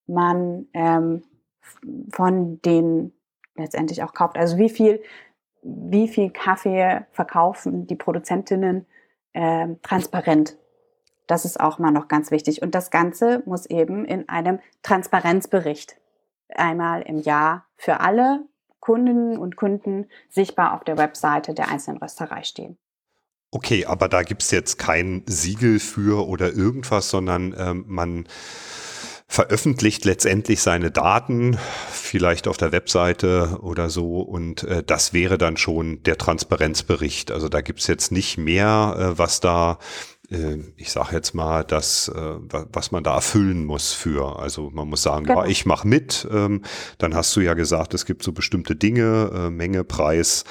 [0.05, 1.23] man ähm,
[2.11, 3.13] von denen
[3.55, 4.37] letztendlich auch kauft.
[4.37, 5.01] Also wie viel,
[5.63, 8.85] wie viel Kaffee verkaufen die Produzentinnen
[9.33, 10.57] ähm, transparent.
[11.27, 12.61] Das ist auch mal noch ganz wichtig.
[12.61, 15.97] Und das Ganze muss eben in einem Transparenzbericht
[16.49, 18.45] einmal im Jahr für alle
[18.83, 22.77] Kundinnen und Kunden sichtbar auf der Webseite der einzelnen Rösterei stehen.
[23.49, 28.27] Okay, aber da gibt es jetzt kein Siegel für oder irgendwas, sondern ähm, man
[29.29, 31.57] veröffentlicht letztendlich seine Daten,
[31.89, 37.31] vielleicht auf der Webseite oder so, und äh, das wäre dann schon der Transparenzbericht.
[37.31, 39.79] Also da gibt es jetzt nicht mehr, äh, was da
[40.77, 42.35] ich sage jetzt mal, das, äh,
[42.71, 44.39] was man da erfüllen muss für.
[44.39, 45.43] Also man muss sagen, genau.
[45.43, 46.27] ja, ich mache mit.
[46.31, 46.61] Ähm,
[46.97, 50.43] dann hast du ja gesagt, es gibt so bestimmte Dinge, äh, Menge, Preis,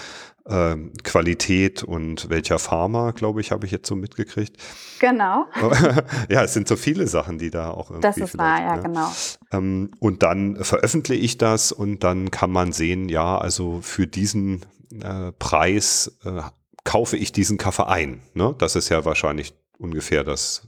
[0.46, 4.56] ähm, Qualität und welcher Pharma, glaube ich, habe ich jetzt so mitgekriegt.
[4.98, 5.46] Genau.
[6.28, 8.08] ja, es sind so viele Sachen, die da auch irgendwie.
[8.08, 8.82] Das ist wahr, ja, ne?
[8.82, 9.12] genau.
[9.52, 14.64] Ähm, und dann veröffentliche ich das und dann kann man sehen, ja, also für diesen
[15.00, 16.42] äh, Preis äh,
[16.84, 18.22] kaufe ich diesen Kaffee ein.
[18.34, 18.54] Ne?
[18.58, 20.66] Das ist ja wahrscheinlich ungefähr das.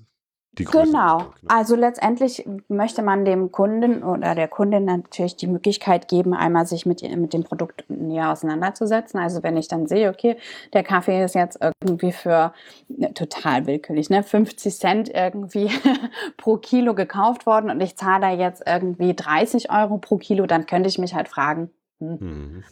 [0.57, 1.19] Genau.
[1.19, 1.27] Ne?
[1.49, 6.87] Also letztendlich möchte man dem Kunden oder der Kundin natürlich die Möglichkeit geben, einmal sich
[6.87, 9.19] mit, mit dem Produkt näher auseinanderzusetzen.
[9.19, 10.37] Also wenn ich dann sehe, okay,
[10.73, 12.53] der Kaffee ist jetzt irgendwie für
[12.89, 15.71] ne, total willkürlich, ne, 50 Cent irgendwie
[16.37, 20.67] pro Kilo gekauft worden und ich zahle da jetzt irgendwie 30 Euro pro Kilo, dann
[20.67, 22.65] könnte ich mich halt fragen, hm, mhm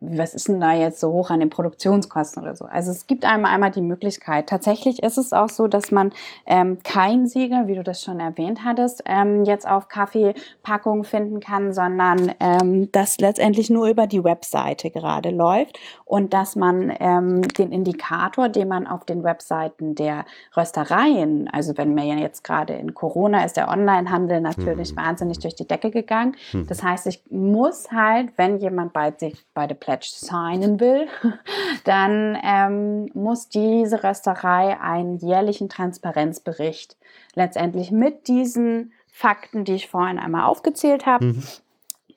[0.00, 2.64] was ist denn da jetzt so hoch an den Produktionskosten oder so?
[2.64, 4.48] Also es gibt einmal einmal die Möglichkeit.
[4.48, 6.12] Tatsächlich ist es auch so, dass man
[6.46, 11.72] ähm, kein Siegel, wie du das schon erwähnt hattest, ähm, jetzt auf Kaffeepackungen finden kann,
[11.72, 17.72] sondern ähm, das letztendlich nur über die Webseite gerade läuft und dass man ähm, den
[17.72, 20.24] Indikator, den man auf den Webseiten der
[20.56, 24.96] Röstereien, also wenn ja jetzt gerade in Corona ist, der Onlinehandel natürlich mhm.
[24.98, 26.36] wahnsinnig durch die Decke gegangen.
[26.52, 26.66] Mhm.
[26.66, 31.08] Das heißt, ich muss halt, wenn jemand bei sich bei bei The Pledge signen will,
[31.84, 36.96] dann ähm, muss diese Rösterei einen jährlichen Transparenzbericht
[37.34, 41.42] letztendlich mit diesen Fakten, die ich vorhin einmal aufgezählt habe, mhm.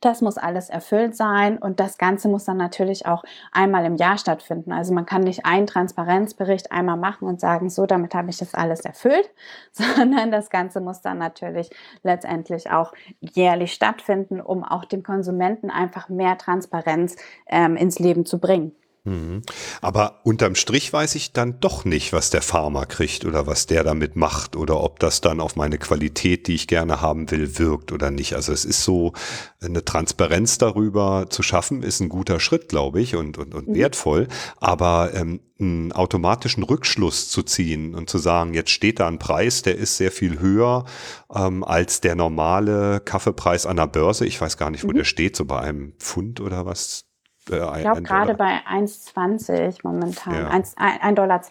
[0.02, 4.18] Das muss alles erfüllt sein und das Ganze muss dann natürlich auch einmal im Jahr
[4.18, 4.72] stattfinden.
[4.72, 8.54] Also man kann nicht einen Transparenzbericht einmal machen und sagen, so, damit habe ich das
[8.54, 9.30] alles erfüllt,
[9.72, 11.70] sondern das Ganze muss dann natürlich
[12.04, 18.40] letztendlich auch jährlich stattfinden, um auch dem Konsumenten einfach mehr Transparenz ähm, ins Leben zu
[18.40, 18.74] bringen.
[19.06, 19.42] Mhm.
[19.82, 23.84] Aber unterm Strich weiß ich dann doch nicht, was der Farmer kriegt oder was der
[23.84, 27.92] damit macht oder ob das dann auf meine Qualität, die ich gerne haben will, wirkt
[27.92, 28.36] oder nicht.
[28.36, 29.14] Also es ist so,
[29.62, 33.76] eine Transparenz darüber zu schaffen, ist ein guter Schritt, glaube ich, und, und, und mhm.
[33.76, 34.28] wertvoll.
[34.58, 39.62] Aber ähm, einen automatischen Rückschluss zu ziehen und zu sagen, jetzt steht da ein Preis,
[39.62, 40.86] der ist sehr viel höher
[41.34, 44.26] ähm, als der normale Kaffeepreis an der Börse.
[44.26, 44.96] Ich weiß gar nicht, wo mhm.
[44.96, 47.09] der steht, so bei einem Pfund oder was
[47.50, 50.34] äh, ich glaube gerade bei 1,20 momentan.
[50.34, 50.50] Ja.
[50.50, 51.42] 1,20 Dollar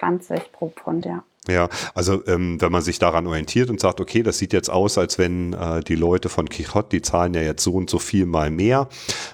[0.53, 1.23] pro Pfund, ja.
[1.49, 4.99] Ja, also ähm, wenn man sich daran orientiert und sagt, okay, das sieht jetzt aus,
[4.99, 8.27] als wenn äh, die Leute von Quixote, die zahlen ja jetzt so und so viel
[8.27, 8.89] mal mehr.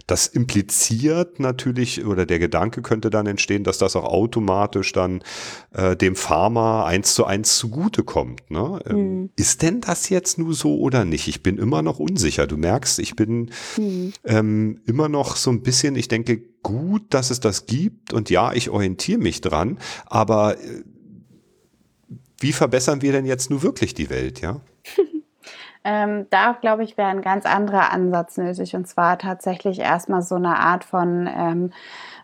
[0.06, 5.22] Das impliziert natürlich, oder der Gedanke könnte dann entstehen, dass das auch automatisch dann
[5.72, 8.50] äh, dem Farmer eins zu eins zugutekommt.
[8.50, 8.80] Ne?
[8.88, 9.30] Ähm, mhm.
[9.36, 11.26] Ist denn das jetzt nur so oder nicht?
[11.26, 12.46] Ich bin immer noch unsicher.
[12.46, 14.12] Du merkst, ich bin mhm.
[14.24, 18.52] ähm, immer noch so ein bisschen, ich denke, gut, dass es das gibt und ja,
[18.52, 20.82] ich orientiere mich dran, aber äh,
[22.44, 24.56] wie verbessern wir denn jetzt nur wirklich die Welt, ja?
[25.84, 28.76] ähm, da glaube ich, wäre ein ganz anderer Ansatz nötig.
[28.76, 31.72] Und zwar tatsächlich erstmal so eine Art von, ähm,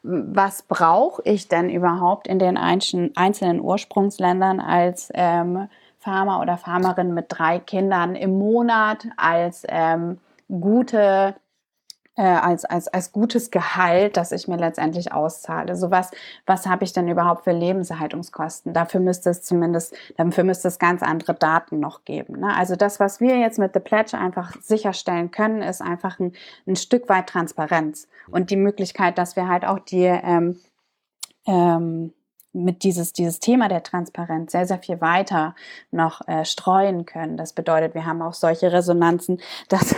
[0.03, 5.69] was brauche ich denn überhaupt in den einzelnen Ursprungsländern als ähm,
[5.99, 10.19] Farmer oder Farmerin mit drei Kindern im Monat, als ähm,
[10.49, 11.35] gute
[12.17, 15.77] äh, als, als, als gutes Gehalt, das ich mir letztendlich auszahle.
[15.77, 16.11] So was,
[16.45, 18.73] was habe ich denn überhaupt für Lebenserhaltungskosten?
[18.73, 22.41] Dafür müsste es zumindest, dafür müsste es ganz andere Daten noch geben.
[22.41, 22.55] Ne?
[22.55, 26.33] Also das, was wir jetzt mit The Pledge einfach sicherstellen können, ist einfach ein,
[26.67, 30.61] ein Stück weit Transparenz und die Möglichkeit, dass wir halt auch die ähm,
[31.47, 32.13] ähm,
[32.53, 35.55] mit dieses, dieses Thema der Transparenz sehr, sehr viel weiter
[35.91, 37.37] noch äh, streuen können.
[37.37, 39.95] Das bedeutet, wir haben auch solche Resonanzen, dass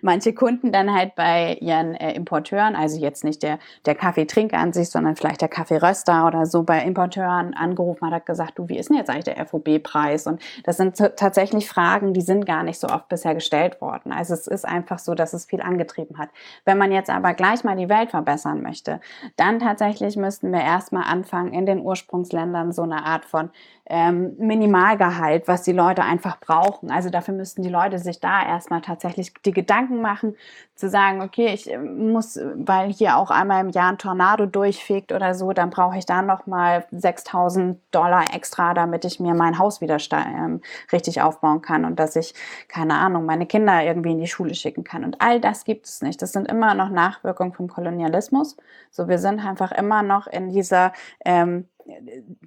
[0.00, 4.72] manche Kunden dann halt bei ihren äh, Importeuren, also jetzt nicht der, der Kaffeetrinker an
[4.72, 8.78] sich, sondern vielleicht der Kaffeeröster oder so bei Importeuren angerufen hat, hat gesagt, du, wie
[8.78, 10.26] ist denn jetzt eigentlich der FOB-Preis?
[10.26, 14.12] Und das sind tatsächlich Fragen, die sind gar nicht so oft bisher gestellt worden.
[14.12, 16.28] Also es ist einfach so, dass es viel angetrieben hat.
[16.64, 19.00] Wenn man jetzt aber gleich mal die Welt verbessern möchte,
[19.36, 23.50] dann tatsächlich müssten wir erstmal anfangen, in den Ursprungsländern so eine Art von
[23.90, 26.90] ähm, Minimalgehalt, was die Leute einfach brauchen.
[26.90, 30.36] Also dafür müssten die Leute sich da erstmal tatsächlich die Gedanken machen,
[30.74, 35.10] zu sagen, okay, ich ähm, muss, weil hier auch einmal im Jahr ein Tornado durchfegt
[35.10, 39.80] oder so, dann brauche ich da nochmal 6000 Dollar extra, damit ich mir mein Haus
[39.80, 40.60] wieder ähm,
[40.92, 42.34] richtig aufbauen kann und dass ich,
[42.68, 45.02] keine Ahnung, meine Kinder irgendwie in die Schule schicken kann.
[45.02, 46.20] Und all das gibt es nicht.
[46.20, 48.56] Das sind immer noch Nachwirkungen vom Kolonialismus.
[48.90, 50.92] So, wir sind einfach immer noch in dieser
[51.24, 51.64] ähm,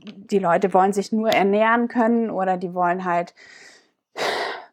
[0.05, 3.33] die Leute wollen sich nur ernähren können oder die wollen halt,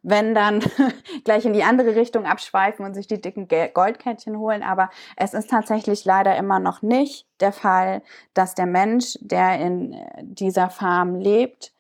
[0.03, 0.61] wenn dann
[1.25, 4.63] gleich in die andere Richtung abschweifen und sich die dicken Goldkettchen holen.
[4.63, 8.03] Aber es ist tatsächlich leider immer noch nicht der Fall,
[8.35, 11.73] dass der Mensch, der in dieser Farm lebt,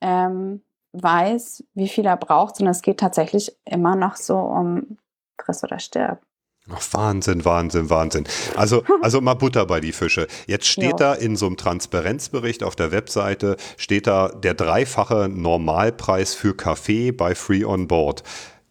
[0.00, 0.62] ähm,
[0.92, 4.98] weiß, wie viel er braucht, sondern es geht tatsächlich immer noch so um
[5.38, 6.22] friss oder stirb.
[6.70, 8.24] Ach, Wahnsinn, Wahnsinn, Wahnsinn.
[8.56, 10.26] Also, also mal Butter bei die Fische.
[10.46, 11.12] Jetzt steht ja.
[11.12, 17.12] da in so einem Transparenzbericht auf der Webseite, steht da der dreifache Normalpreis für Kaffee
[17.12, 18.22] bei Free on Board.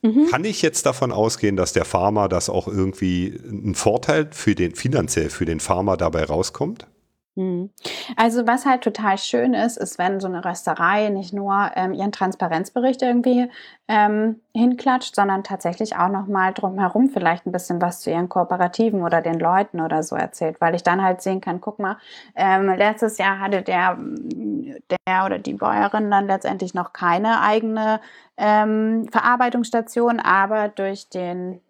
[0.01, 0.27] Mhm.
[0.31, 4.73] Kann ich jetzt davon ausgehen, dass der Farmer das auch irgendwie einen Vorteil für den,
[4.73, 6.87] finanziell für den Farmer dabei rauskommt?
[7.35, 7.71] Mhm.
[8.15, 12.11] Also was halt total schön ist, ist, wenn so eine Rösterei nicht nur ähm, ihren
[12.11, 13.49] Transparenzbericht irgendwie
[13.87, 19.21] ähm, hinklatscht, sondern tatsächlich auch nochmal drumherum vielleicht ein bisschen was zu ihren Kooperativen oder
[19.21, 21.97] den Leuten oder so erzählt, weil ich dann halt sehen kann, guck mal,
[22.35, 27.99] ähm, letztes Jahr hatte der, der oder die Bäuerin dann letztendlich noch keine eigene
[28.37, 31.61] ähm, Verarbeitungsstation, aber durch den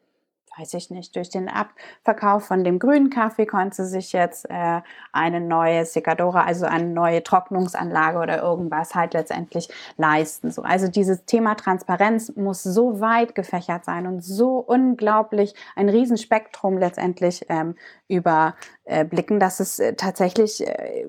[0.57, 4.81] weiß ich nicht, durch den Abverkauf von dem grünen Kaffee konnte sich jetzt äh,
[5.11, 10.51] eine neue Secadora, also eine neue Trocknungsanlage oder irgendwas halt letztendlich leisten.
[10.51, 16.77] So, also dieses Thema Transparenz muss so weit gefächert sein und so unglaublich ein Riesenspektrum
[16.77, 17.75] letztendlich ähm,
[18.07, 21.07] überblicken, dass es äh, tatsächlich äh,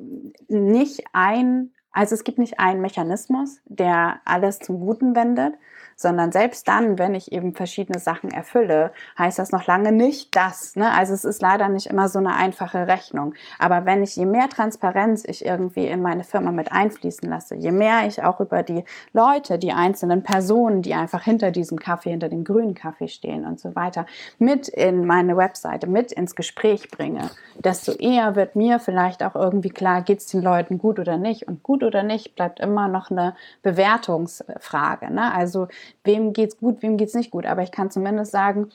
[0.49, 5.55] nicht ein also es gibt nicht einen Mechanismus, der alles zum Guten wendet,
[5.97, 10.77] sondern selbst dann, wenn ich eben verschiedene Sachen erfülle, heißt das noch lange nicht das.
[10.77, 10.91] Ne?
[10.93, 13.35] Also es ist leider nicht immer so eine einfache Rechnung.
[13.59, 17.73] Aber wenn ich je mehr Transparenz ich irgendwie in meine Firma mit einfließen lasse, je
[17.73, 22.29] mehr ich auch über die Leute, die einzelnen Personen, die einfach hinter diesem Kaffee, hinter
[22.29, 24.07] dem grünen Kaffee stehen und so weiter,
[24.39, 29.71] mit in meine Webseite, mit ins Gespräch bringe, desto eher wird mir vielleicht auch irgendwie
[29.71, 31.49] klar, geht es den Leuten gut oder nicht.
[31.49, 35.13] Und gut oder nicht bleibt immer noch eine Bewertungsfrage.
[35.13, 35.33] Ne?
[35.33, 35.69] Also
[36.05, 37.47] wem geht's gut, wem geht's nicht gut.
[37.47, 38.71] Aber ich kann zumindest sagen,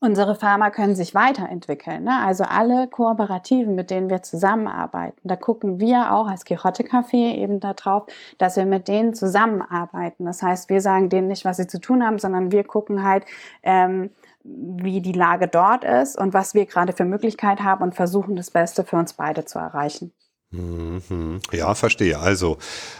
[0.00, 2.04] Unsere Pharma können sich weiterentwickeln.
[2.04, 2.20] Ne?
[2.24, 7.58] Also alle Kooperativen, mit denen wir zusammenarbeiten, da gucken wir auch als Quixote Café eben
[7.58, 8.06] darauf,
[8.38, 10.24] dass wir mit denen zusammenarbeiten.
[10.24, 13.24] Das heißt, wir sagen denen nicht, was sie zu tun haben, sondern wir gucken halt,
[13.64, 14.10] ähm,
[14.44, 18.52] wie die Lage dort ist und was wir gerade für Möglichkeit haben und versuchen, das
[18.52, 20.12] Beste für uns beide zu erreichen.
[20.50, 21.40] Mhm.
[21.52, 22.18] Ja, verstehe.
[22.18, 22.56] Also,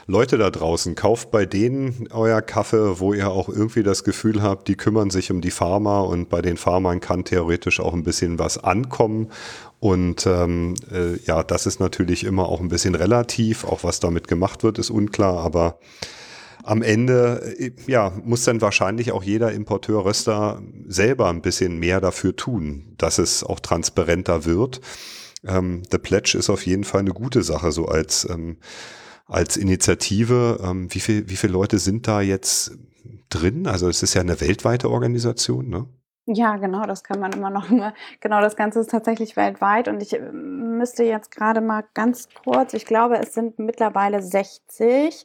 [0.06, 4.68] Leute da draußen, kauft bei denen euer Kaffee, wo ihr auch irgendwie das Gefühl habt,
[4.68, 8.38] die kümmern sich um die Farmer und bei den Farmern kann theoretisch auch ein bisschen
[8.38, 9.30] was ankommen.
[9.80, 13.64] Und ähm, äh, ja, das ist natürlich immer auch ein bisschen relativ.
[13.64, 15.78] Auch was damit gemacht wird, ist unklar, aber
[16.64, 22.02] am Ende äh, ja, muss dann wahrscheinlich auch jeder Importeur Röster selber ein bisschen mehr
[22.02, 24.82] dafür tun, dass es auch transparenter wird
[25.46, 28.58] ähm, The Pledge ist auf jeden Fall eine gute Sache, so als, ähm,
[29.26, 30.60] als Initiative.
[30.62, 32.76] Ähm, wie, viel, wie viele Leute sind da jetzt
[33.28, 33.66] drin?
[33.66, 35.86] Also es ist ja eine weltweite Organisation, ne?
[36.30, 37.94] Ja, genau, das kann man immer noch mal.
[38.20, 42.74] Genau, das Ganze ist tatsächlich weltweit und ich äh, müsste jetzt gerade mal ganz kurz,
[42.74, 45.24] ich glaube, es sind mittlerweile 60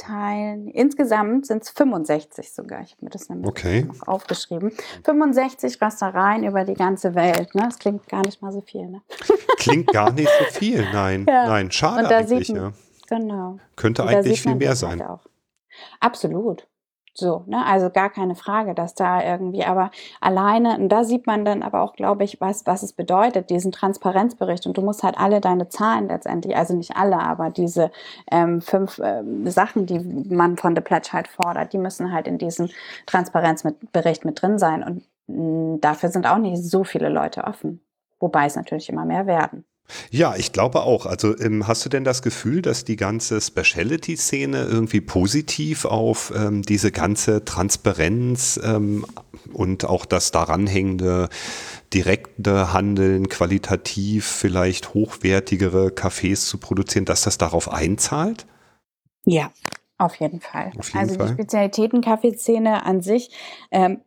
[0.00, 0.68] teilen.
[0.68, 2.82] Insgesamt sind es 65 sogar.
[2.82, 3.82] Ich habe mir das nämlich okay.
[3.82, 4.72] noch aufgeschrieben.
[5.04, 7.54] 65 Röstereien über die ganze Welt.
[7.54, 7.62] Ne?
[7.64, 8.86] Das klingt gar nicht mal so viel.
[8.86, 9.02] Ne?
[9.58, 11.26] Klingt gar nicht so viel, nein.
[11.28, 11.46] Ja.
[11.46, 12.48] Nein, schade eigentlich.
[12.48, 12.72] Man, ja.
[13.08, 13.58] Genau.
[13.76, 15.02] Könnte eigentlich viel mehr sein.
[15.98, 16.66] Absolut.
[17.20, 17.64] So, ne?
[17.66, 19.90] Also gar keine Frage, dass da irgendwie, aber
[20.22, 23.72] alleine, und da sieht man dann aber auch, glaube ich, was, was es bedeutet, diesen
[23.72, 24.66] Transparenzbericht.
[24.66, 27.90] Und du musst halt alle deine Zahlen letztendlich, also nicht alle, aber diese
[28.30, 29.98] ähm, fünf ähm, Sachen, die
[30.34, 32.70] man von The Pledge halt fordert, die müssen halt in diesem
[33.06, 34.82] Transparenzbericht mit drin sein.
[34.82, 37.82] Und mh, dafür sind auch nicht so viele Leute offen.
[38.18, 39.64] Wobei es natürlich immer mehr werden.
[40.10, 41.06] Ja, ich glaube auch.
[41.06, 46.62] Also ähm, hast du denn das Gefühl, dass die ganze Speciality-Szene irgendwie positiv auf ähm,
[46.62, 49.06] diese ganze Transparenz ähm,
[49.52, 51.28] und auch das daran hängende
[51.92, 58.46] direkte Handeln, qualitativ vielleicht hochwertigere Cafés zu produzieren, dass das darauf einzahlt?
[59.24, 59.50] Ja,
[59.98, 60.72] auf jeden Fall.
[60.78, 61.26] Auf jeden also Fall.
[61.26, 63.30] die Spezialitäten-Kaffeeszene an sich
[63.70, 64.00] ähm,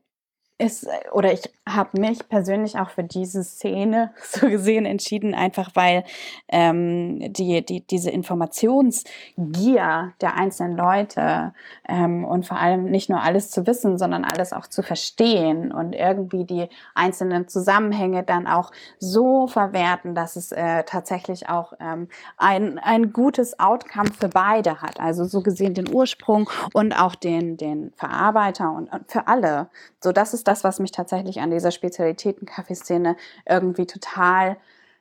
[0.57, 6.03] ist, oder ich habe mich persönlich auch für diese Szene so gesehen entschieden, einfach weil
[6.49, 11.53] ähm, die, die, diese Informationsgier der einzelnen Leute
[11.88, 15.93] ähm, und vor allem nicht nur alles zu wissen, sondern alles auch zu verstehen und
[15.93, 22.78] irgendwie die einzelnen Zusammenhänge dann auch so verwerten, dass es äh, tatsächlich auch ähm, ein,
[22.80, 24.99] ein gutes Outcome für beide hat.
[24.99, 29.70] Also so gesehen den Ursprung und auch den, den Verarbeiter und, und für alle.
[30.01, 33.16] So, das ist das, was mich tatsächlich an dieser Spezialitäten-Kaffeeszene
[33.47, 34.58] irgendwie total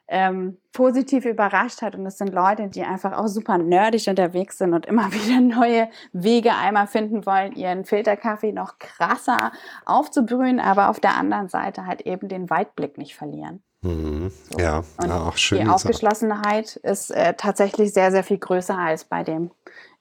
[0.08, 1.94] ähm, positiv überrascht hat.
[1.94, 5.88] Und es sind Leute, die einfach auch super nerdig unterwegs sind und immer wieder neue
[6.12, 9.50] Wege einmal finden wollen, ihren Filterkaffee noch krasser
[9.86, 13.62] aufzubrühen, aber auf der anderen Seite halt eben den Weitblick nicht verlieren.
[13.80, 14.30] Mhm.
[14.58, 15.64] Ja, ja, auch schön.
[15.64, 19.50] Die Aufgeschlossenheit ist äh, tatsächlich sehr, sehr viel größer als bei dem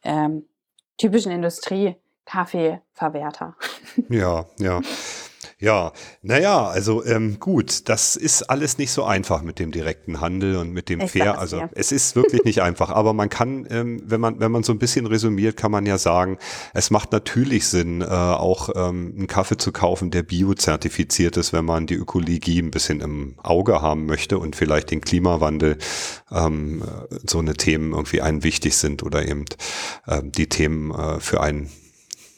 [0.04, 0.46] ähm,
[0.98, 3.56] typischen Industrie-Kaffeeverwerter.
[4.08, 4.80] Ja, ja.
[5.62, 5.94] Ja,
[6.24, 10.74] naja, also ähm, gut, das ist alles nicht so einfach mit dem direkten Handel und
[10.74, 11.38] mit dem ich Fair.
[11.38, 11.70] Also dir.
[11.76, 14.80] es ist wirklich nicht einfach, aber man kann, ähm, wenn man wenn man so ein
[14.80, 16.40] bisschen resümiert, kann man ja sagen,
[16.74, 21.66] es macht natürlich Sinn, äh, auch ähm, einen Kaffee zu kaufen, der biozertifiziert ist, wenn
[21.66, 25.78] man die Ökologie ein bisschen im Auge haben möchte und vielleicht den Klimawandel
[26.32, 26.82] ähm,
[27.30, 29.46] so eine Themen irgendwie einen wichtig sind oder eben
[30.08, 31.70] äh, die Themen äh, für einen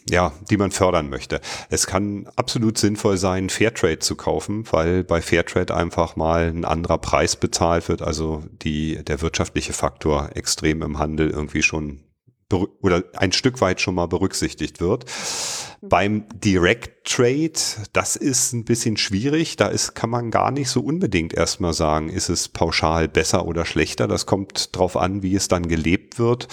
[0.09, 1.39] ja, die man fördern möchte.
[1.69, 6.97] Es kann absolut sinnvoll sein, Fairtrade zu kaufen, weil bei Fairtrade einfach mal ein anderer
[6.97, 12.03] Preis bezahlt wird, also die, der wirtschaftliche Faktor extrem im Handel irgendwie schon
[12.81, 15.05] oder ein Stück weit schon mal berücksichtigt wird.
[15.81, 17.51] Beim Direct Trade,
[17.91, 19.57] das ist ein bisschen schwierig.
[19.57, 23.65] Da ist, kann man gar nicht so unbedingt erstmal sagen, ist es pauschal besser oder
[23.65, 24.07] schlechter.
[24.07, 26.47] Das kommt drauf an, wie es dann gelebt wird.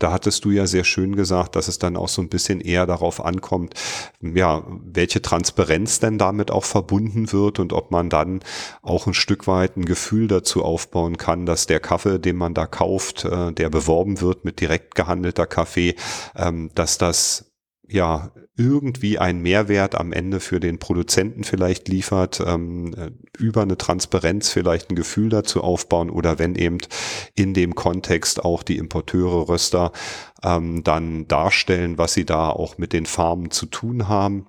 [0.00, 2.86] Da hattest du ja sehr schön gesagt, dass es dann auch so ein bisschen eher
[2.86, 3.74] darauf ankommt,
[4.20, 8.40] ja, welche Transparenz denn damit auch verbunden wird und ob man dann
[8.82, 12.66] auch ein Stück weit ein Gefühl dazu aufbauen kann, dass der Kaffee, den man da
[12.66, 15.94] kauft, äh, der beworben wird mit direkt gehandelter Kaffee,
[16.34, 17.51] ähm, dass das
[17.92, 23.78] ja irgendwie einen Mehrwert am Ende für den Produzenten vielleicht liefert, ähm, äh, über eine
[23.78, 26.78] Transparenz vielleicht ein Gefühl dazu aufbauen oder wenn eben
[27.34, 29.92] in dem Kontext auch die Importeure, Röster
[30.42, 34.46] ähm, dann darstellen, was sie da auch mit den Farmen zu tun haben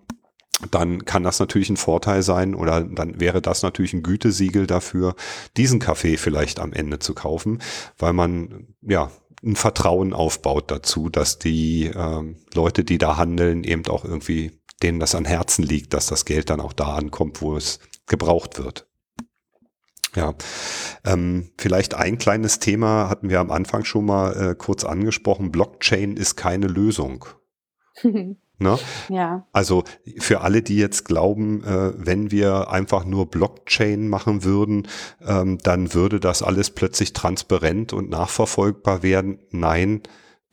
[0.72, 5.16] dann kann das natürlich ein Vorteil sein oder dann wäre das natürlich ein Gütesiegel dafür,
[5.58, 7.60] diesen Kaffee vielleicht am Ende zu kaufen,
[7.98, 9.12] weil man ja
[9.44, 15.00] ein Vertrauen aufbaut dazu, dass die ähm, Leute, die da handeln, eben auch irgendwie denen
[15.00, 18.88] das an Herzen liegt, dass das Geld dann auch da ankommt, wo es gebraucht wird.
[20.16, 20.36] Ja,
[21.06, 25.52] ähm, vielleicht ein kleines Thema hatten wir am Anfang schon mal äh, kurz angesprochen.
[25.52, 27.26] Blockchain ist keine Lösung.
[28.60, 28.78] Ne?
[29.10, 29.46] Ja.
[29.52, 29.84] Also
[30.20, 34.88] für alle, die jetzt glauben, äh, wenn wir einfach nur Blockchain machen würden,
[35.26, 39.40] ähm, dann würde das alles plötzlich transparent und nachverfolgbar werden.
[39.50, 40.02] Nein,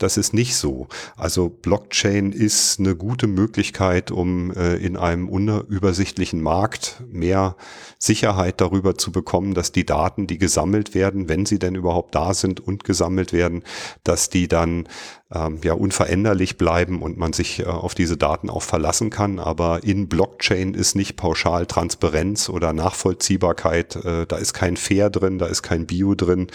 [0.01, 0.89] das ist nicht so.
[1.17, 7.55] Also Blockchain ist eine gute Möglichkeit, um äh, in einem unübersichtlichen Markt mehr
[7.99, 12.33] Sicherheit darüber zu bekommen, dass die Daten, die gesammelt werden, wenn sie denn überhaupt da
[12.33, 13.63] sind und gesammelt werden,
[14.03, 14.89] dass die dann
[15.33, 19.39] ähm, ja unveränderlich bleiben und man sich äh, auf diese Daten auch verlassen kann.
[19.39, 23.97] Aber in Blockchain ist nicht pauschal Transparenz oder Nachvollziehbarkeit.
[23.97, 26.49] Äh, da ist kein Fair drin, da ist kein Bio drin.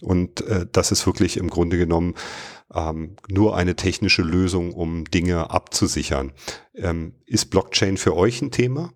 [0.00, 2.14] Und äh, das ist wirklich im Grunde genommen
[2.74, 6.32] ähm, nur eine technische Lösung, um Dinge abzusichern.
[6.74, 8.92] Ähm, ist Blockchain für euch ein Thema?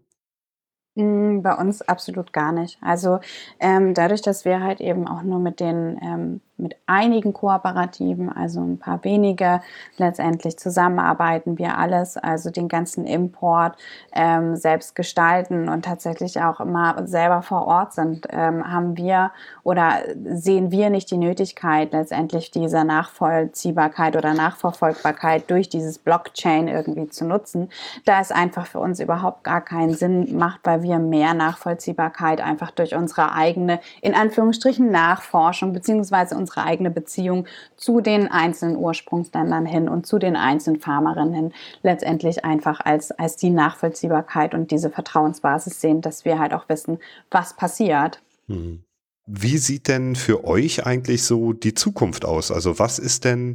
[0.94, 2.78] Mm, bei uns absolut gar nicht.
[2.82, 3.20] Also
[3.60, 8.60] ähm, dadurch, dass wir halt eben auch nur mit den ähm, mit einigen Kooperativen, also
[8.60, 9.60] ein paar wenige,
[9.96, 13.76] letztendlich zusammenarbeiten wir alles, also den ganzen Import
[14.12, 19.32] ähm, selbst gestalten und tatsächlich auch immer selber vor Ort sind, ähm, haben wir
[19.64, 27.08] oder sehen wir nicht die Nötigkeit, letztendlich diese Nachvollziehbarkeit oder Nachverfolgbarkeit durch dieses Blockchain irgendwie
[27.08, 27.70] zu nutzen,
[28.04, 32.70] da es einfach für uns überhaupt gar keinen Sinn macht, weil wir mehr Nachvollziehbarkeit einfach
[32.70, 39.88] durch unsere eigene, in Anführungsstrichen, Nachforschung beziehungsweise unsere eigene Beziehung zu den einzelnen Ursprungsländern hin
[39.88, 41.52] und zu den einzelnen Farmerinnen hin
[41.82, 46.98] letztendlich einfach als, als die Nachvollziehbarkeit und diese Vertrauensbasis sehen, dass wir halt auch wissen,
[47.30, 48.20] was passiert.
[48.46, 48.84] Mhm.
[49.26, 52.50] Wie sieht denn für euch eigentlich so die Zukunft aus?
[52.50, 53.54] Also was ist denn,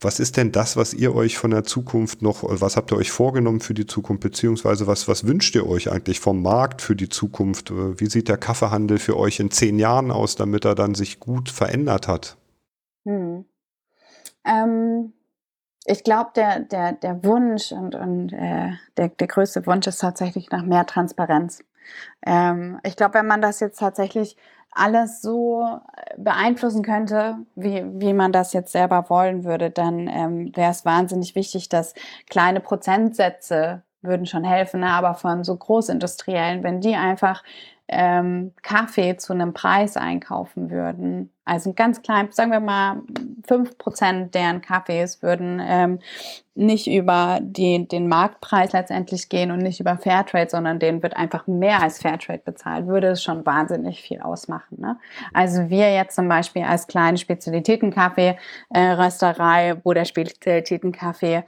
[0.00, 3.10] was ist denn das, was ihr euch von der Zukunft noch, was habt ihr euch
[3.10, 7.08] vorgenommen für die Zukunft, beziehungsweise was, was wünscht ihr euch eigentlich vom Markt für die
[7.08, 7.70] Zukunft?
[7.72, 11.48] Wie sieht der Kaffeehandel für euch in zehn Jahren aus, damit er dann sich gut
[11.48, 12.36] verändert hat?
[13.06, 13.46] Hm.
[14.44, 15.12] Ähm,
[15.86, 20.50] ich glaube, der, der, der Wunsch und, und äh, der, der größte Wunsch ist tatsächlich
[20.50, 21.62] nach mehr Transparenz.
[22.24, 24.36] Ähm, ich glaube, wenn man das jetzt tatsächlich
[24.76, 25.62] alles so
[25.96, 30.84] äh, beeinflussen könnte, wie, wie man das jetzt selber wollen würde, dann ähm, wäre es
[30.84, 31.94] wahnsinnig wichtig, dass
[32.28, 34.90] kleine Prozentsätze würden schon helfen, ne?
[34.90, 37.42] aber von so Großindustriellen, wenn die einfach
[37.88, 43.02] ähm, Kaffee zu einem Preis einkaufen würden, also ganz klein, sagen wir mal,
[43.46, 46.00] fünf Prozent deren Kaffees würden ähm,
[46.56, 51.46] nicht über die, den Marktpreis letztendlich gehen und nicht über Fairtrade, sondern denen wird einfach
[51.46, 54.80] mehr als Fairtrade bezahlt, würde es schon wahnsinnig viel ausmachen.
[54.80, 54.98] Ne?
[55.32, 61.44] Also wir jetzt zum Beispiel als kleine Spezialitätenkaffee-Rösterei, äh, wo der Spezialitätenkaffee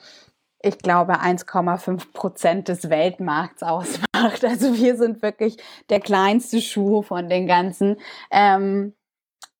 [0.61, 4.08] ich glaube, 1,5 Prozent des Weltmarkts ausmacht.
[4.43, 5.57] Also wir sind wirklich
[5.91, 7.97] der kleinste Schuh von den ganzen.
[8.31, 8.95] Ähm,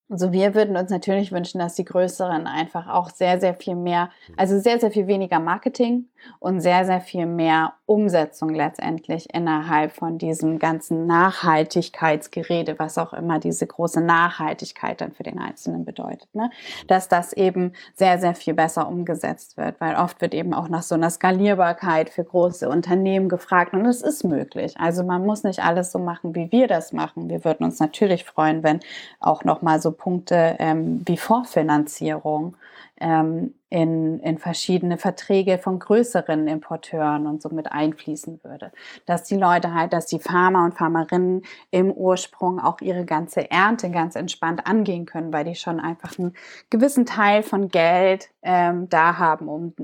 [0.09, 4.11] also wir würden uns natürlich wünschen, dass die Größeren einfach auch sehr, sehr viel mehr,
[4.37, 10.19] also sehr, sehr viel weniger Marketing und sehr, sehr viel mehr Umsetzung letztendlich innerhalb von
[10.19, 16.29] diesem ganzen Nachhaltigkeitsgerede, was auch immer diese große Nachhaltigkeit dann für den Einzelnen bedeutet.
[16.35, 16.51] Ne?
[16.87, 20.83] Dass das eben sehr, sehr viel besser umgesetzt wird, weil oft wird eben auch nach
[20.83, 24.75] so einer Skalierbarkeit für große Unternehmen gefragt und es ist möglich.
[24.79, 27.31] Also man muss nicht alles so machen, wie wir das machen.
[27.31, 28.81] Wir würden uns natürlich freuen, wenn
[29.19, 32.55] auch nochmal so Punkte ähm, wie Vorfinanzierung
[33.01, 38.73] ähm, in, in verschiedene Verträge von größeren Importeuren und so mit einfließen würde.
[39.07, 43.91] Dass die Leute halt, dass die Farmer und Farmerinnen im Ursprung auch ihre ganze Ernte
[43.91, 46.35] ganz entspannt angehen können, weil die schon einfach einen
[46.71, 49.75] gewissen Teil von Geld ähm, da haben, um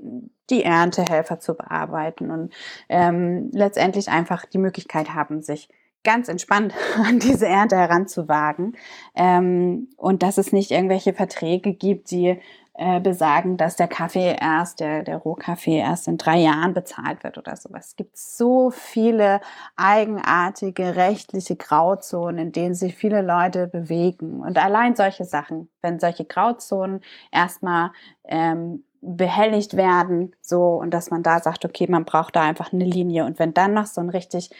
[0.50, 2.52] die Erntehelfer zu bearbeiten und
[2.88, 5.68] ähm, letztendlich einfach die Möglichkeit haben, sich
[6.04, 8.76] ganz entspannt an diese Ernte heranzuwagen
[9.14, 12.38] ähm, und dass es nicht irgendwelche Verträge gibt, die
[12.76, 17.38] äh, besagen, dass der Kaffee erst, der, der Rohkaffee erst in drei Jahren bezahlt wird
[17.38, 17.86] oder sowas.
[17.88, 19.40] Es gibt so viele
[19.76, 24.40] eigenartige rechtliche Grauzonen, in denen sich viele Leute bewegen.
[24.40, 27.00] Und allein solche Sachen, wenn solche Grauzonen
[27.30, 27.92] erstmal
[28.24, 32.84] ähm, behelligt werden, so und dass man da sagt, okay, man braucht da einfach eine
[32.84, 34.50] Linie und wenn dann noch so ein richtig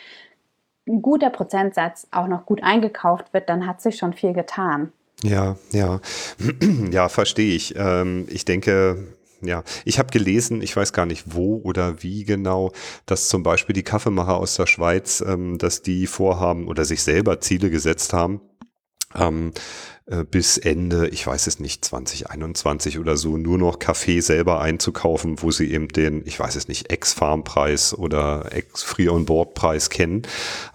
[0.86, 4.92] ein guter Prozentsatz auch noch gut eingekauft wird, dann hat sich schon viel getan.
[5.24, 6.00] Ja, ja,
[6.90, 7.74] ja, verstehe ich.
[7.78, 12.72] Ähm, ich denke, ja, ich habe gelesen, ich weiß gar nicht wo oder wie genau,
[13.06, 17.40] dass zum Beispiel die Kaffeemacher aus der Schweiz, ähm, dass die vorhaben oder sich selber
[17.40, 18.42] Ziele gesetzt haben,
[19.14, 19.52] ähm,
[20.06, 25.40] äh, bis Ende, ich weiß es nicht, 2021 oder so, nur noch Kaffee selber einzukaufen,
[25.40, 30.22] wo sie eben den, ich weiß es nicht, Ex-Farm-Preis oder Ex-Free-on-Board-Preis kennen.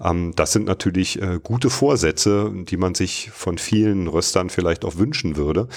[0.04, 4.98] Ähm, das sind natürlich äh, gute Vorsätze, die man sich von vielen Röstern vielleicht auch
[4.98, 5.68] wünschen würde,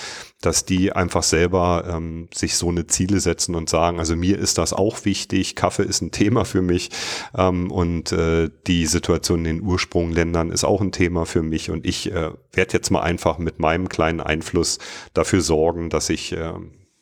[0.41, 4.57] dass die einfach selber ähm, sich so eine Ziele setzen und sagen, also mir ist
[4.57, 6.89] das auch wichtig, Kaffee ist ein Thema für mich
[7.37, 11.87] ähm, und äh, die Situation in den Ursprungländern ist auch ein Thema für mich und
[11.87, 14.79] ich äh, werde jetzt mal einfach mit meinem kleinen Einfluss
[15.15, 16.53] dafür sorgen, dass ich äh,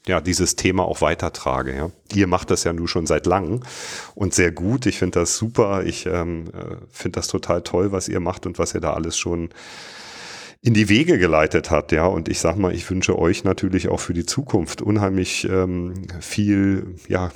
[0.07, 1.75] ja, dieses Thema auch weitertrage.
[1.75, 1.91] Ja.
[2.15, 3.61] Ihr macht das ja nun schon seit langem
[4.15, 4.87] und sehr gut.
[4.87, 5.85] Ich finde das super.
[5.85, 9.19] Ich ähm, äh, finde das total toll, was ihr macht und was ihr da alles
[9.19, 9.51] schon
[10.63, 12.07] in die Wege geleitet hat, ja.
[12.07, 16.97] Und ich sag mal, ich wünsche euch natürlich auch für die Zukunft unheimlich ähm, viel,
[17.09, 17.31] ja,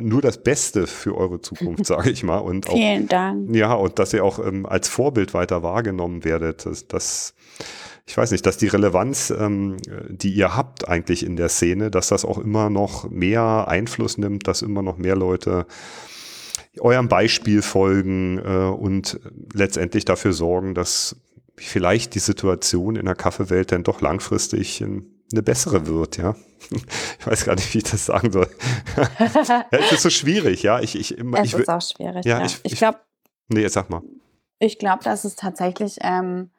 [0.00, 2.38] nur das Beste für eure Zukunft, sage ich mal.
[2.38, 3.54] Und auch, Vielen Dank.
[3.54, 6.66] Ja, und dass ihr auch ähm, als Vorbild weiter wahrgenommen werdet.
[6.66, 7.34] Das, das
[8.06, 9.76] ich weiß nicht, dass die Relevanz, ähm,
[10.08, 14.46] die ihr habt eigentlich in der Szene, dass das auch immer noch mehr Einfluss nimmt,
[14.46, 15.66] dass immer noch mehr Leute
[16.80, 19.20] eurem Beispiel folgen äh, und
[19.52, 21.16] letztendlich dafür sorgen, dass
[21.56, 24.82] vielleicht die Situation in der Kaffeewelt dann doch langfristig
[25.34, 26.34] eine bessere wird, ja.
[27.18, 28.48] Ich weiß gar nicht, wie ich das sagen soll.
[28.96, 30.80] ja, es ist so schwierig, ja.
[30.80, 32.38] Ich, ich, es ich, ist auch schwierig, ja.
[32.38, 32.46] ja.
[32.46, 32.98] Ich, ich glaube.
[33.48, 34.02] Nee, sag mal.
[34.58, 36.50] Ich glaube, dass es tatsächlich ähm,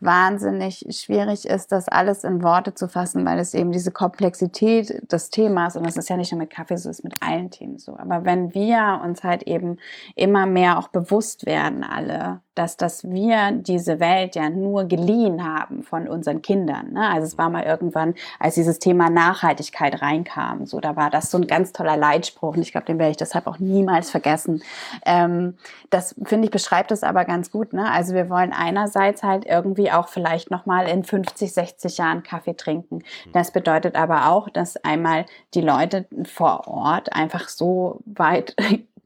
[0.00, 5.30] wahnsinnig schwierig ist, das alles in Worte zu fassen, weil es eben diese Komplexität des
[5.30, 7.96] Themas, und das ist ja nicht nur mit Kaffee so, ist mit allen Themen so.
[7.96, 9.78] Aber wenn wir uns halt eben
[10.14, 15.82] immer mehr auch bewusst werden, alle, dass, dass wir diese Welt ja nur geliehen haben
[15.82, 16.92] von unseren Kindern.
[16.92, 17.08] Ne?
[17.08, 21.38] Also es war mal irgendwann, als dieses Thema Nachhaltigkeit reinkam, so da war das so
[21.38, 24.62] ein ganz toller Leitspruch und ich glaube, den werde ich deshalb auch niemals vergessen.
[25.06, 25.56] Ähm,
[25.90, 27.72] das finde ich beschreibt es aber ganz gut.
[27.72, 27.90] Ne?
[27.90, 32.54] Also wir wollen einerseits halt irgendwie auch vielleicht noch mal in 50, 60 Jahren Kaffee
[32.54, 33.02] trinken.
[33.32, 38.56] Das bedeutet aber auch, dass einmal die Leute vor Ort einfach so weit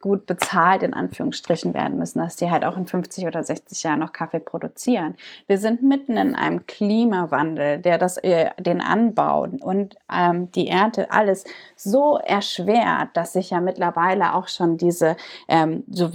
[0.02, 4.00] gut bezahlt in Anführungsstrichen werden müssen, dass die halt auch in 50 oder 60 Jahren
[4.00, 5.14] noch Kaffee produzieren.
[5.46, 11.10] Wir sind mitten in einem Klimawandel, der das, äh, den Anbau und ähm, die Ernte
[11.10, 11.44] alles
[11.76, 15.16] so erschwert, dass sich ja mittlerweile auch schon diese,
[15.48, 16.10] ähm, so,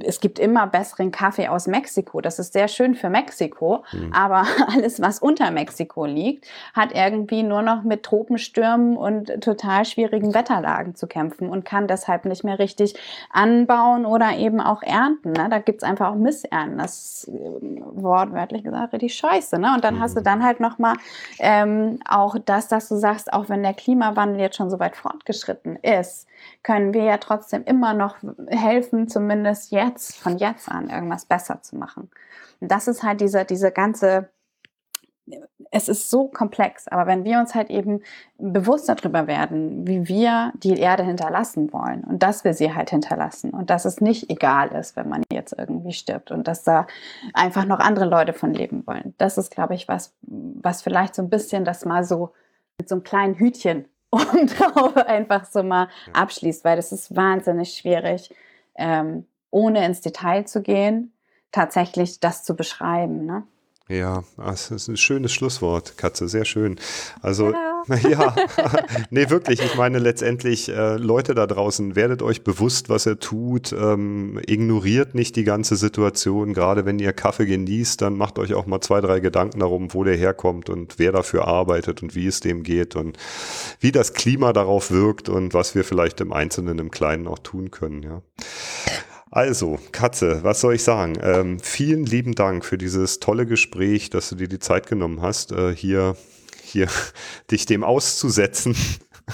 [0.00, 2.22] es gibt immer besseren Kaffee aus Mexiko.
[2.22, 4.12] Das ist sehr schön für Mexiko, mhm.
[4.12, 10.32] aber alles, was unter Mexiko liegt, hat irgendwie nur noch mit Tropenstürmen und total schwierigen
[10.32, 12.94] Wetterlagen zu kämpfen und kann deshalb nicht mehr richtig
[13.30, 15.32] anbauen oder eben auch ernten.
[15.32, 15.48] Ne?
[15.50, 16.78] Da gibt es einfach auch Missernten.
[16.78, 19.58] Das ist äh, wortwörtlich gesagt richtig scheiße.
[19.58, 19.72] Ne?
[19.74, 20.24] Und dann hast du mhm.
[20.24, 20.94] dann halt nochmal
[21.38, 25.76] ähm, auch das, dass du sagst, auch wenn der Klimawandel jetzt schon so weit fortgeschritten
[25.76, 26.26] ist,
[26.62, 28.16] können wir ja trotzdem immer noch
[28.48, 32.10] helfen, zumindest jetzt, von jetzt an, irgendwas besser zu machen.
[32.60, 34.30] Und das ist halt diese, diese ganze
[35.70, 38.02] es ist so komplex, aber wenn wir uns halt eben
[38.38, 43.50] bewusst darüber werden, wie wir die Erde hinterlassen wollen und dass wir sie halt hinterlassen
[43.50, 46.86] und dass es nicht egal ist, wenn man jetzt irgendwie stirbt und dass da
[47.34, 49.14] einfach noch andere Leute von leben wollen.
[49.18, 52.32] Das ist, glaube ich, was, was vielleicht so ein bisschen das mal so
[52.78, 57.74] mit so einem kleinen Hütchen und drauf einfach so mal abschließt, weil das ist wahnsinnig
[57.74, 58.34] schwierig,
[58.76, 61.12] ähm, ohne ins Detail zu gehen,
[61.52, 63.26] tatsächlich das zu beschreiben.
[63.26, 63.42] Ne?
[63.88, 66.78] Ja, das ist ein schönes Schlusswort, Katze, sehr schön.
[67.22, 68.36] Also, ja, ja.
[69.10, 73.72] nee, wirklich, ich meine letztendlich, äh, Leute da draußen, werdet euch bewusst, was er tut,
[73.72, 78.66] ähm, ignoriert nicht die ganze Situation, gerade wenn ihr Kaffee genießt, dann macht euch auch
[78.66, 82.40] mal zwei, drei Gedanken darum, wo der herkommt und wer dafür arbeitet und wie es
[82.40, 83.16] dem geht und
[83.80, 87.70] wie das Klima darauf wirkt und was wir vielleicht im Einzelnen, im Kleinen auch tun
[87.70, 88.20] können, ja.
[89.30, 91.18] Also, Katze, was soll ich sagen?
[91.22, 95.52] Ähm, vielen lieben Dank für dieses tolle Gespräch, dass du dir die Zeit genommen hast,
[95.52, 96.16] äh, hier,
[96.62, 96.88] hier
[97.50, 98.74] dich dem auszusetzen.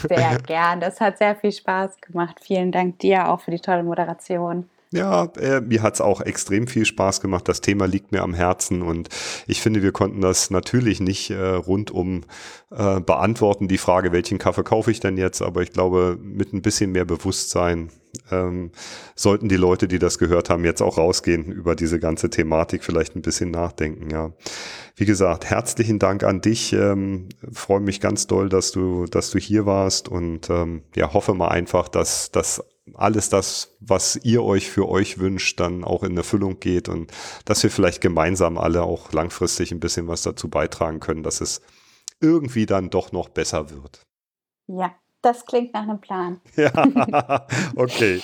[0.09, 0.81] Sehr gern.
[0.81, 2.41] Das hat sehr viel Spaß gemacht.
[2.43, 4.69] Vielen Dank dir auch für die tolle Moderation.
[4.95, 7.49] Ja, äh, mir hat's auch extrem viel Spaß gemacht.
[7.49, 9.09] Das Thema liegt mir am Herzen und
[9.49, 12.21] ich finde, wir konnten das natürlich nicht äh, rundum
[12.71, 15.43] äh, beantworten, die Frage, welchen Kaffee kaufe ich denn jetzt?
[15.43, 17.91] Aber ich glaube, mit ein bisschen mehr Bewusstsein
[18.31, 18.71] ähm,
[19.17, 23.17] sollten die Leute, die das gehört haben, jetzt auch rausgehen über diese ganze Thematik, vielleicht
[23.17, 24.31] ein bisschen nachdenken, ja.
[24.95, 26.73] Wie gesagt, herzlichen Dank an dich.
[26.73, 31.35] Ähm, freue mich ganz doll, dass du, dass du hier warst und ähm, ja, hoffe
[31.35, 32.63] mal einfach, dass, dass
[32.93, 37.11] alles das, was ihr euch für euch wünscht, dann auch in Erfüllung geht und
[37.45, 41.63] dass wir vielleicht gemeinsam alle auch langfristig ein bisschen was dazu beitragen können, dass es
[42.21, 44.03] irgendwie dann doch noch besser wird.
[44.67, 46.41] Ja, das klingt nach einem Plan.
[46.57, 48.21] Ja, okay.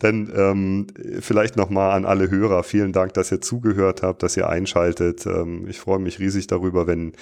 [0.00, 0.86] Dann ähm,
[1.20, 2.64] vielleicht nochmal an alle Hörer.
[2.64, 5.26] Vielen Dank, dass ihr zugehört habt, dass ihr einschaltet.
[5.26, 7.12] Ähm, ich freue mich riesig darüber, wenn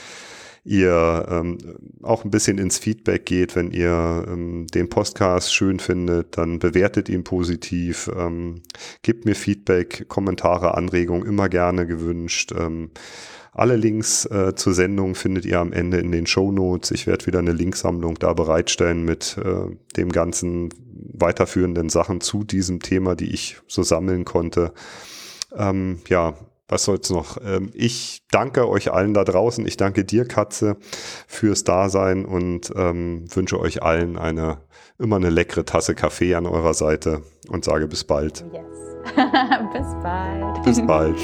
[0.68, 1.58] ihr ähm,
[2.02, 7.08] auch ein bisschen ins Feedback geht, wenn ihr ähm, den Podcast schön findet, dann bewertet
[7.08, 8.62] ihn positiv, ähm,
[9.02, 12.52] gebt mir Feedback, Kommentare, Anregungen, immer gerne gewünscht.
[12.56, 12.90] Ähm,
[13.52, 16.90] alle Links äh, zur Sendung findet ihr am Ende in den Show Notes.
[16.90, 20.68] Ich werde wieder eine Linksammlung da bereitstellen mit äh, dem ganzen
[21.14, 24.74] weiterführenden Sachen zu diesem Thema, die ich so sammeln konnte.
[25.56, 26.34] Ähm, ja,
[26.68, 27.38] was soll's noch?
[27.44, 29.66] Ähm, ich danke euch allen da draußen.
[29.66, 30.76] Ich danke dir, Katze,
[31.26, 34.58] fürs Dasein und ähm, wünsche euch allen eine
[34.98, 38.44] immer eine leckere Tasse Kaffee an eurer Seite und sage bis bald.
[38.52, 38.64] Yes.
[39.72, 40.62] bis bald.
[40.64, 41.18] Bis bald.